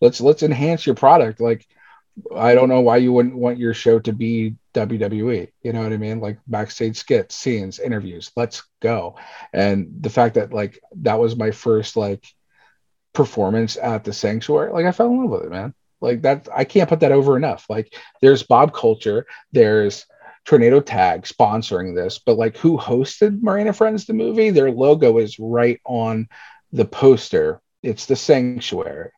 [0.00, 1.40] Let's let's enhance your product.
[1.40, 1.66] Like
[2.34, 5.48] I don't know why you wouldn't want your show to be WWE.
[5.62, 6.20] You know what I mean?
[6.20, 8.32] Like backstage skits, scenes, interviews.
[8.34, 9.16] Let's go.
[9.52, 12.24] And the fact that like that was my first like
[13.16, 15.74] performance at the sanctuary, like I fell in love with it, man.
[16.00, 17.66] Like that, I can't put that over enough.
[17.68, 20.06] Like there's Bob Culture, there's
[20.44, 24.50] Tornado Tag sponsoring this, but like who hosted Moran N' Friends the movie?
[24.50, 26.28] Their logo is right on
[26.72, 27.60] the poster.
[27.82, 29.10] It's the sanctuary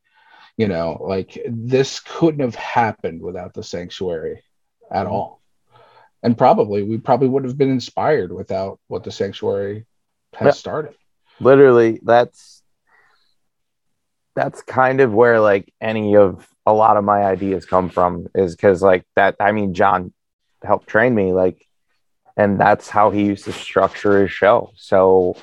[0.58, 4.42] you know like this couldn't have happened without the sanctuary
[4.90, 5.14] at mm-hmm.
[5.14, 5.40] all
[6.22, 9.86] and probably we probably would have been inspired without what the sanctuary
[10.34, 10.94] has started
[11.40, 12.57] literally that's
[14.38, 18.54] that's kind of where like any of a lot of my ideas come from is
[18.54, 20.12] because like that i mean john
[20.62, 21.66] helped train me like
[22.36, 24.70] and that's how he used to structure his show.
[24.76, 25.36] So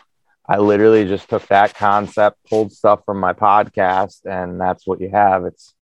[0.47, 5.09] i literally just took that concept pulled stuff from my podcast and that's what you
[5.09, 5.43] have.
[5.45, 5.73] It's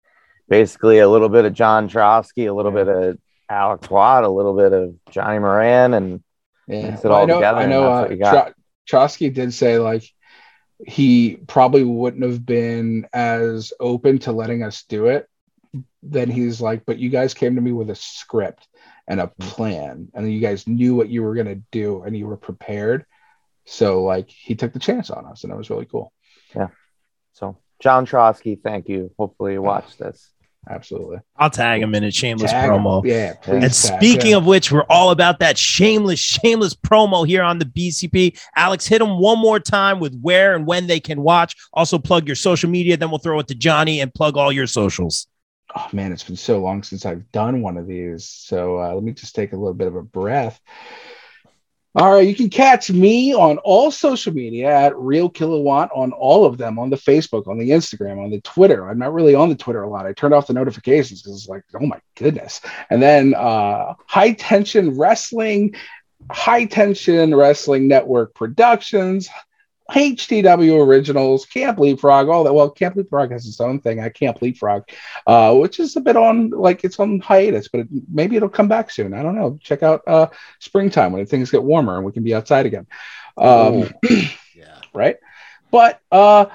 [0.50, 3.18] basically a little bit of john trotsky a little bit of
[3.50, 6.22] alex watt a little bit of johnny moran and
[6.68, 6.92] yeah.
[6.92, 8.52] Mix it all i know together i know uh,
[8.86, 10.04] Trotsky did say like
[10.86, 15.28] he probably wouldn't have been as open to letting us do it
[16.02, 18.68] then he's like but you guys came to me with a script
[19.08, 19.50] and a mm-hmm.
[19.50, 23.06] plan and you guys knew what you were going to do and you were prepared.
[23.66, 26.12] So like he took the chance on us and it was really cool.
[26.56, 26.68] Yeah.
[27.34, 29.12] so john trotsky thank you.
[29.18, 30.30] Hopefully you watch this
[30.70, 33.04] absolutely I'll tag him in a shameless Tag promo.
[33.06, 34.38] yeah And speaking yeah.
[34.38, 38.40] of which, we're all about that shameless, shameless promo here on the BCP.
[38.56, 41.56] Alex, hit them one more time with where and when they can watch.
[41.74, 42.96] Also, plug your social media.
[42.98, 45.28] Then we'll throw it to Johnny and plug all your socials.
[45.76, 48.28] oh man, it's been so long since I've done one of these.
[48.28, 50.60] So uh, let me just take a little bit of a breath.
[51.96, 56.44] All right, you can catch me on all social media at Real Kilowatt on all
[56.44, 58.90] of them on the Facebook, on the Instagram, on the Twitter.
[58.90, 60.08] I'm not really on the Twitter a lot.
[60.08, 62.62] I turned off the notifications because it's like, oh my goodness.
[62.90, 65.76] And then uh, High Tension Wrestling
[66.32, 69.30] High Tension Wrestling Network Productions,
[69.94, 72.54] HTW Originals, Camp Leapfrog, all that.
[72.54, 74.00] Well, Camp Leapfrog has its own thing.
[74.00, 74.84] I Camp Leapfrog,
[75.28, 78.68] uh, which is a bit on like it's on hiatus, but it, maybe it'll come
[78.68, 79.14] back soon.
[79.14, 79.60] I don't know.
[79.62, 80.28] Check out uh,
[80.60, 82.88] springtime when things get warmer and we can be outside again.
[83.38, 83.90] Um,
[84.56, 84.80] Yeah.
[84.94, 85.18] right?
[85.72, 86.46] But uh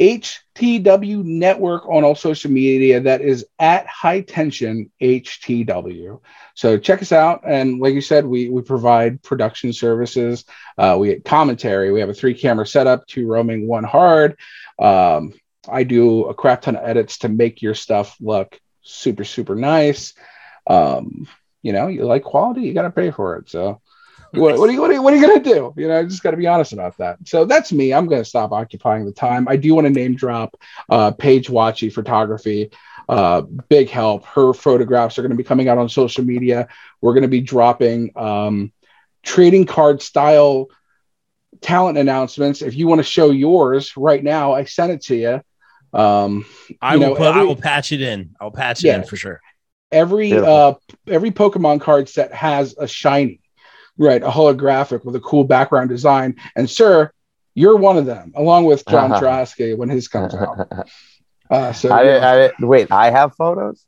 [0.00, 6.20] HTW network on all social media that is at high tension HTW.
[6.54, 7.42] So check us out.
[7.46, 10.44] And like you said, we we provide production services.
[10.76, 11.92] Uh, we get commentary.
[11.92, 14.36] We have a three camera setup, two roaming, one hard.
[14.78, 15.34] Um,
[15.68, 20.14] I do a crap ton of edits to make your stuff look super, super nice.
[20.66, 21.28] Um,
[21.62, 23.48] you know, you like quality, you got to pay for it.
[23.48, 23.80] So
[24.36, 25.72] what, what, are you, what, are you, what are you gonna do?
[25.76, 27.18] You know, I just got to be honest about that.
[27.26, 27.92] So that's me.
[27.94, 29.46] I'm gonna stop occupying the time.
[29.48, 30.56] I do want to name drop
[30.88, 32.70] uh, Paige Watchy Photography.
[33.08, 34.24] Uh, big help.
[34.24, 36.68] Her photographs are going to be coming out on social media.
[37.02, 38.72] We're going to be dropping um,
[39.22, 40.68] trading card style
[41.60, 42.62] talent announcements.
[42.62, 45.98] If you want to show yours right now, I sent it to you.
[45.98, 46.46] Um,
[46.80, 48.34] I you will know, put, I will patch it in.
[48.40, 48.96] I'll patch it Yeah.
[48.96, 49.40] in for sure.
[49.92, 50.52] every Beautiful.
[50.54, 50.74] uh
[51.06, 53.40] every pokemon card set has a shiny
[53.98, 57.10] right a holographic with a cool background design and sir
[57.54, 59.20] you're one of them along with john Uh-huh.
[59.20, 60.68] Trotsky when his comes out
[61.50, 63.84] uh so I, yeah, didn't, I wait, I have photos.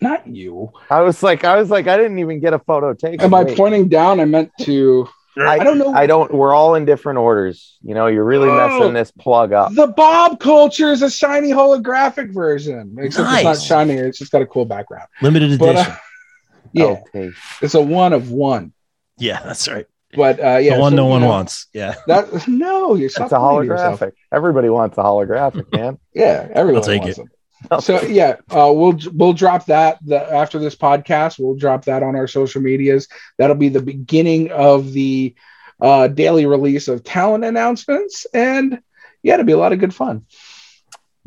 [0.00, 3.20] not you I was like, I was like, I didn't even get a photo taken.
[3.20, 3.56] am i Wait.
[3.56, 5.08] pointing down i meant to
[5.40, 5.94] I, I don't know.
[5.94, 6.34] I don't.
[6.34, 7.78] We're all in different orders.
[7.80, 8.56] You know, you're really Oh.
[8.56, 9.72] messing this plug up.
[9.72, 13.62] the bob culture is a shiny holographic version except it's not Nice.
[13.64, 15.92] shiny it's just got a cool background Limited but edition.
[15.92, 15.96] uh,
[16.72, 16.84] yeah
[17.14, 17.30] Okay.
[17.62, 18.72] it's a one of one
[19.18, 19.86] yeah, that's right.
[20.14, 21.66] but uh yeah the one so, no one know, wants.
[21.72, 21.94] Yeah.
[22.06, 24.12] that no you're It's a holographic.
[24.32, 25.98] Everybody wants a holographic, man.
[26.14, 27.22] Yeah, everyone I'll take wants it.
[27.22, 27.30] them.
[27.80, 31.38] So yeah, uh, we'll we'll drop that the, after this podcast.
[31.38, 33.08] We'll drop that on our social medias.
[33.36, 35.34] That'll be the beginning of the
[35.80, 38.80] uh, daily release of talent announcements, and
[39.22, 40.24] yeah, it'll be a lot of good fun.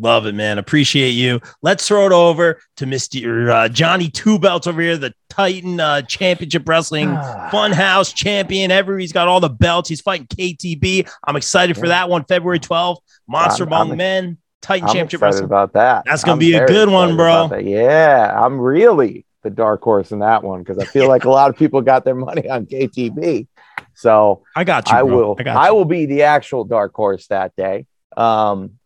[0.02, 0.58] Love it, man.
[0.58, 1.40] Appreciate you.
[1.62, 3.50] Let's throw it over to Mr.
[3.52, 8.72] Uh, Johnny Two Belts over here, the Titan uh, Championship Wrestling Funhouse champion.
[8.72, 9.90] Ever he's got all the belts.
[9.90, 11.08] He's fighting KTB.
[11.24, 12.98] I'm excited for that one, February 12th.
[13.28, 15.46] Monster I'm- Among I'm- Men, Titan I'm Championship excited Wrestling.
[15.46, 16.04] about that.
[16.06, 17.56] That's gonna I'm be a good one, bro.
[17.60, 21.52] Yeah, I'm really the dark horse in that one because I feel like a lot
[21.52, 23.48] of people got their money on KTB.
[23.94, 24.96] So I got you.
[24.98, 25.36] I bro.
[25.36, 25.38] will.
[25.46, 27.86] I I, will be the actual dark horse that day.
[28.18, 28.80] Um,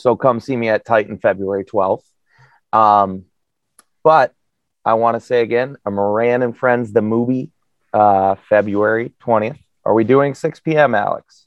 [0.00, 2.04] so come see me at Titan February 12th.
[2.72, 3.24] Um,
[4.02, 4.34] but
[4.84, 7.50] I want to say again, a Moran and Friends the movie,
[7.92, 9.58] uh, February 20th.
[9.84, 10.94] Are we doing 6 p.m.
[10.94, 11.46] Alex?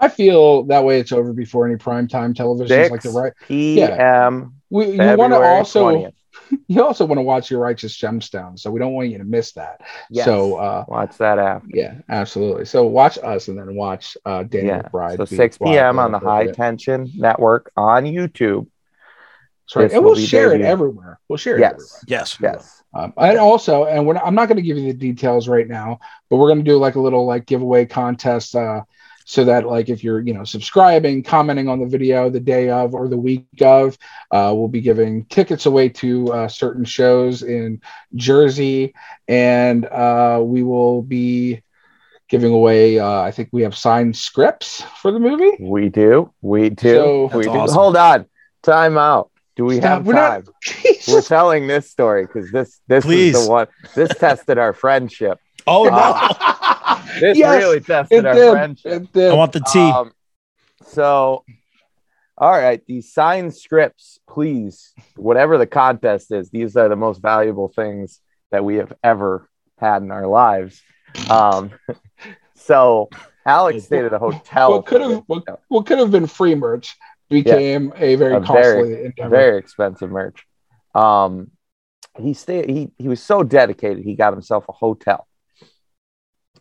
[0.00, 2.68] I feel that way it's over before any primetime television.
[2.68, 4.54] 6 Like the right, p.m.
[4.70, 6.12] we, you want to also 20th.
[6.68, 8.60] you also want to watch your righteous gemstones.
[8.60, 9.80] so we don't want you to miss that.
[10.10, 10.24] Yes.
[10.24, 11.68] So uh, Watch that after.
[11.72, 12.64] yeah, absolutely.
[12.64, 14.82] So watch us and then watch uh, Daniel Yeah.
[14.82, 15.16] McBride.
[15.16, 15.98] So 6 p.m.
[15.98, 16.56] and on the High appropriate.
[16.56, 18.66] Tension Network on YouTube.
[19.66, 19.82] That's right.
[19.84, 21.20] This And we'll be share it everywhere.
[21.28, 21.86] We'll share it everywhere.
[22.06, 22.38] Yes.
[22.38, 22.38] Yes.
[22.40, 22.82] Yes.
[22.94, 25.68] Um, and also, and we're not, I'm not going to give you the details right
[25.68, 25.98] now,
[26.30, 28.80] but we're going to do like a little like giveaway contest, uh,
[29.28, 32.94] so that like if you're you know subscribing, commenting on the video the day of
[32.94, 33.98] or the week of,
[34.30, 37.82] uh, we'll be giving tickets away to uh, certain shows in
[38.14, 38.94] Jersey,
[39.28, 41.60] and uh, we will be
[42.30, 42.98] giving away.
[42.98, 45.58] Uh, I think we have signed scripts for the movie.
[45.60, 46.32] We do.
[46.40, 46.94] We do.
[47.30, 47.50] So- we do.
[47.50, 47.74] awesome.
[47.76, 48.26] Hold on.
[48.62, 49.30] Time out.
[49.56, 49.84] Do we Stop.
[49.90, 50.54] have We're not- time?
[51.08, 53.36] We're telling this story because this this Please.
[53.36, 53.66] is the one.
[53.94, 55.38] This tested our friendship.
[55.66, 56.94] Oh, no.
[57.20, 58.50] This Yes, really It tested our did.
[58.52, 58.92] friendship.
[59.02, 59.30] It did.
[59.32, 59.90] I want the tea.
[59.90, 60.12] Um,
[60.86, 61.44] so,
[62.36, 67.68] all right, these signed scripts, please, whatever the contest is, these are the most valuable
[67.68, 69.48] things that we have ever
[69.78, 70.80] had in our lives.
[71.28, 71.72] Um,
[72.54, 73.08] so,
[73.44, 74.72] Alex stayed at a hotel.
[74.72, 76.96] what could have what, what could have been free merch
[77.30, 79.28] became a very A costly very- endeavor.
[79.30, 80.46] very expensive merch.
[80.94, 81.50] Um,
[82.18, 82.68] he stayed.
[82.68, 84.02] He he was so dedicated.
[84.04, 85.27] He got himself a hotel,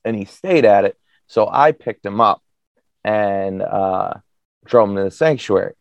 [0.07, 0.97] and he stayed at it.
[1.27, 2.41] So I picked him up
[3.03, 4.13] and uh,
[4.65, 5.73] drove him to the sanctuary.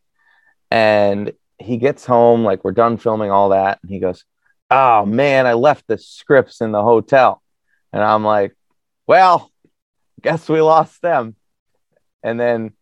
[0.71, 4.25] And he gets home, like we're done filming all that, and he goes,
[4.71, 7.41] "Oh man, I left the scripts in the hotel."
[7.93, 8.55] And I'm like,
[9.07, 9.51] "Well,
[10.21, 11.37] guess we lost them."
[12.23, 12.73] And then,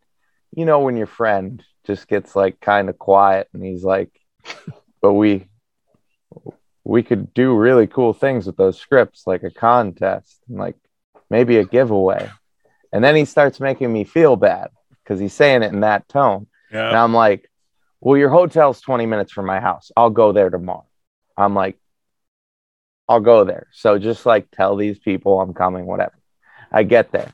[0.57, 4.11] you know, when your friend just gets like kind of quiet, and he's like,
[5.03, 5.47] "But we."
[6.86, 10.76] We could do really cool things with those scripts, like a contest, and like
[11.30, 12.30] maybe a giveaway.
[12.92, 14.70] And then he starts making me feel bad
[15.02, 16.46] because he's saying it in that tone.
[16.70, 16.88] Yeah.
[16.88, 17.50] And I'm like,
[18.00, 19.90] well, your hotel's 20 minutes from my house.
[19.96, 20.86] I'll go there tomorrow.
[21.36, 21.78] I'm like,
[23.08, 23.66] I'll go there.
[23.72, 26.16] So just like tell these people I'm coming, whatever.
[26.70, 27.32] I get there.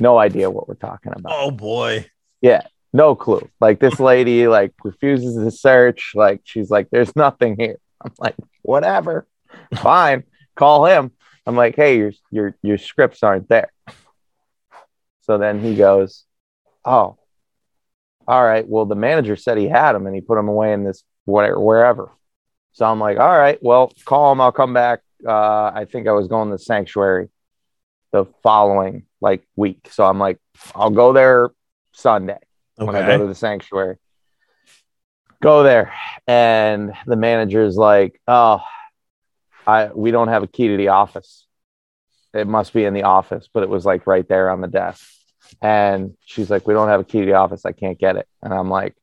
[0.00, 1.32] No idea what we're talking about.
[1.34, 2.06] Oh boy.
[2.40, 2.62] Yeah.
[2.92, 3.48] No clue.
[3.60, 6.12] Like this lady like refuses to search.
[6.14, 7.78] Like she's like, there's nothing here.
[8.00, 9.26] I'm like, whatever.
[9.76, 10.24] Fine.
[10.54, 11.10] Call him.
[11.48, 13.72] I'm like, hey, your your your scripts aren't there.
[15.22, 16.24] So then he goes,
[16.84, 17.16] Oh,
[18.26, 18.68] all right.
[18.68, 21.58] Well, the manager said he had them and he put them away in this whatever
[21.58, 22.10] wherever.
[22.72, 24.42] So I'm like, all right, well, call him.
[24.42, 25.00] I'll come back.
[25.26, 27.30] Uh, I think I was going to the sanctuary
[28.12, 29.88] the following like week.
[29.90, 30.38] So I'm like,
[30.74, 31.50] I'll go there
[31.92, 32.38] Sunday
[32.76, 33.96] when I go to the sanctuary.
[35.40, 35.94] Go there,
[36.26, 38.60] and the manager's like, "Oh,
[39.68, 41.46] I we don't have a key to the office.
[42.34, 45.04] It must be in the office, but it was like right there on the desk."
[45.62, 47.64] And she's like, "We don't have a key to the office.
[47.64, 48.94] I can't get it." And I'm like,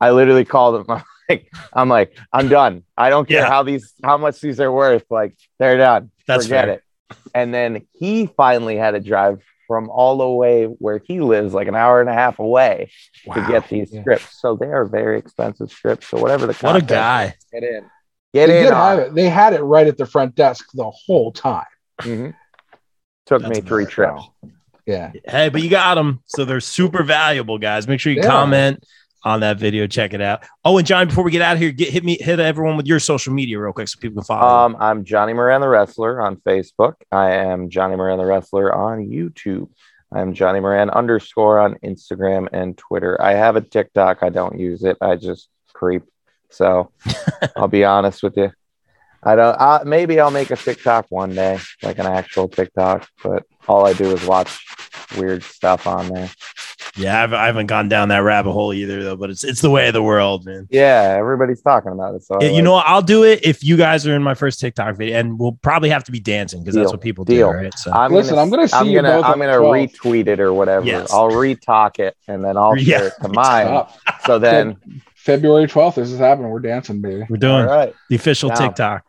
[0.00, 0.86] I literally called him.
[0.88, 2.82] I'm like, I'm like, I'm done.
[2.96, 3.48] I don't care Yeah.
[3.48, 5.04] how these, how much these are worth.
[5.10, 6.10] Like, they're done.
[6.26, 6.74] That's Forget fair.
[6.74, 6.82] it.
[7.34, 11.68] And then he finally had to drive from all the way where he lives, like
[11.68, 12.90] an hour and a half away,
[13.32, 14.00] to get these Yeah.
[14.00, 14.40] scripts.
[14.40, 16.08] So they are very expensive scripts.
[16.08, 17.34] So whatever the What a guy.
[17.52, 17.84] get in,
[18.34, 18.64] get they in.
[18.64, 19.14] did have it.
[19.14, 21.64] They had it right at the front desk the whole time.
[22.00, 22.34] Mhm.
[23.26, 24.22] Took That's me three another trips.
[24.86, 25.12] Yeah.
[25.26, 26.22] Hey, but you got them.
[26.26, 27.86] So they're super valuable, guys.
[27.86, 28.28] Make sure you Yeah.
[28.28, 28.82] comment
[29.24, 29.86] on that video.
[29.86, 30.42] Check it out.
[30.64, 32.86] Oh, and John, before we get out of here, get hit me hit everyone with
[32.86, 34.64] your social media real quick so people can follow.
[34.66, 36.94] Um, I'm Johnny Moran the Wrestler on Facebook.
[37.12, 39.68] I am Johnny Moran the Wrestler on YouTube.
[40.12, 43.16] I'm Johnny Moran underscore on Instagram and Twitter.
[43.22, 44.22] I have a TikTok.
[44.22, 44.96] I don't use it.
[45.00, 46.02] I just creep.
[46.52, 46.90] So
[47.56, 48.50] I'll be honest with you.
[49.24, 49.54] I don't.
[49.54, 53.08] Uh, maybe I'll make a TikTok one day, like an actual TikTok.
[53.22, 54.64] But all I do is watch
[55.16, 56.28] weird stuff on there.
[56.96, 59.14] yeah, I've, I haven't gone down that rabbit hole either, though.
[59.14, 60.66] But it's it's the way of the world, man.
[60.72, 62.24] Yeah, everybody's talking about it.
[62.24, 62.86] So I Yeah, you like- know what?
[62.88, 65.90] I'll do it if you guys are in my first TikTok video, and we'll probably
[65.90, 67.52] have to be dancing because that's what people Deal.
[67.52, 67.78] do, right?
[67.78, 69.96] So I'm Listen, gonna, I'm gonna see I'm you gonna, both I'm gonna the 12th.
[70.00, 70.84] retweet it or whatever.
[70.84, 71.12] Yes.
[71.12, 72.98] I'll retalk it and then I'll Yeah.
[72.98, 73.86] share it to mine.
[74.26, 74.78] So then,
[75.22, 76.50] February 12th, this is happening.
[76.50, 77.24] We're dancing, baby.
[77.28, 78.58] we're doing all right, the official Down.
[78.58, 79.04] TikTok.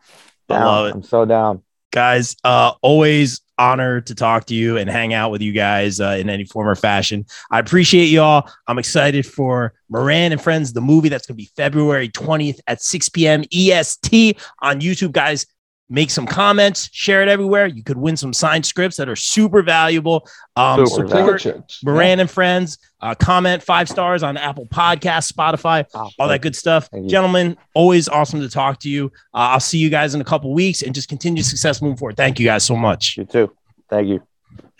[0.49, 0.65] I down.
[0.65, 0.93] love it.
[0.95, 1.63] I'm so down.
[1.91, 6.17] guys uh always honored to talk to you and hang out with you guys uh,
[6.19, 10.81] in any form or fashion i appreciate y'all i'm excited for moran and friends the
[10.81, 14.33] movie that's going to be february 20th at 6 p.m est
[14.63, 15.45] on youtube guys
[15.89, 19.61] make some comments share it everywhere you could win some signed scripts that are super
[19.61, 21.83] valuable um Super support chicks.
[21.83, 26.55] moran and friends uh, comment five stars on apple Podcasts, spotify Oh, all that good
[26.55, 26.89] stuff.
[27.07, 29.07] Gentlemen, always awesome to talk to you.
[29.33, 32.15] Uh, I'll see you guys in a couple weeks and just continue success moving forward.
[32.17, 33.17] Thank you guys so much.
[33.17, 33.53] You too.
[33.89, 34.23] Thank you.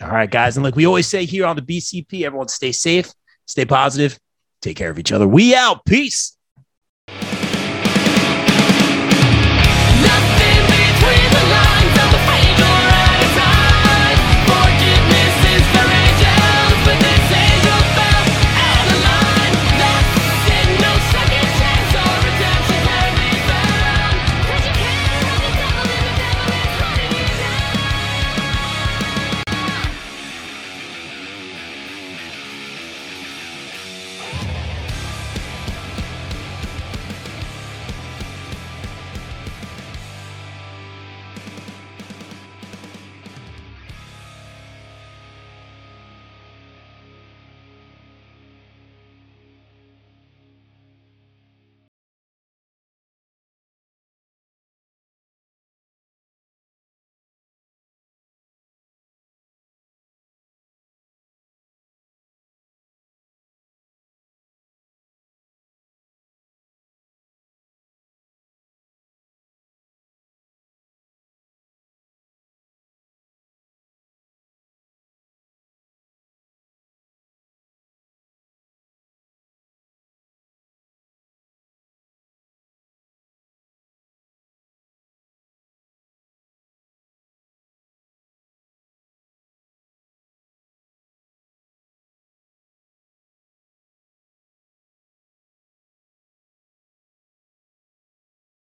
[0.00, 0.56] All right, guys.
[0.56, 3.12] And like we always say here on the BCP, everyone stay safe,
[3.46, 4.18] stay positive,
[4.62, 5.28] take care of each other.
[5.28, 5.84] We out.
[5.84, 6.36] Peace.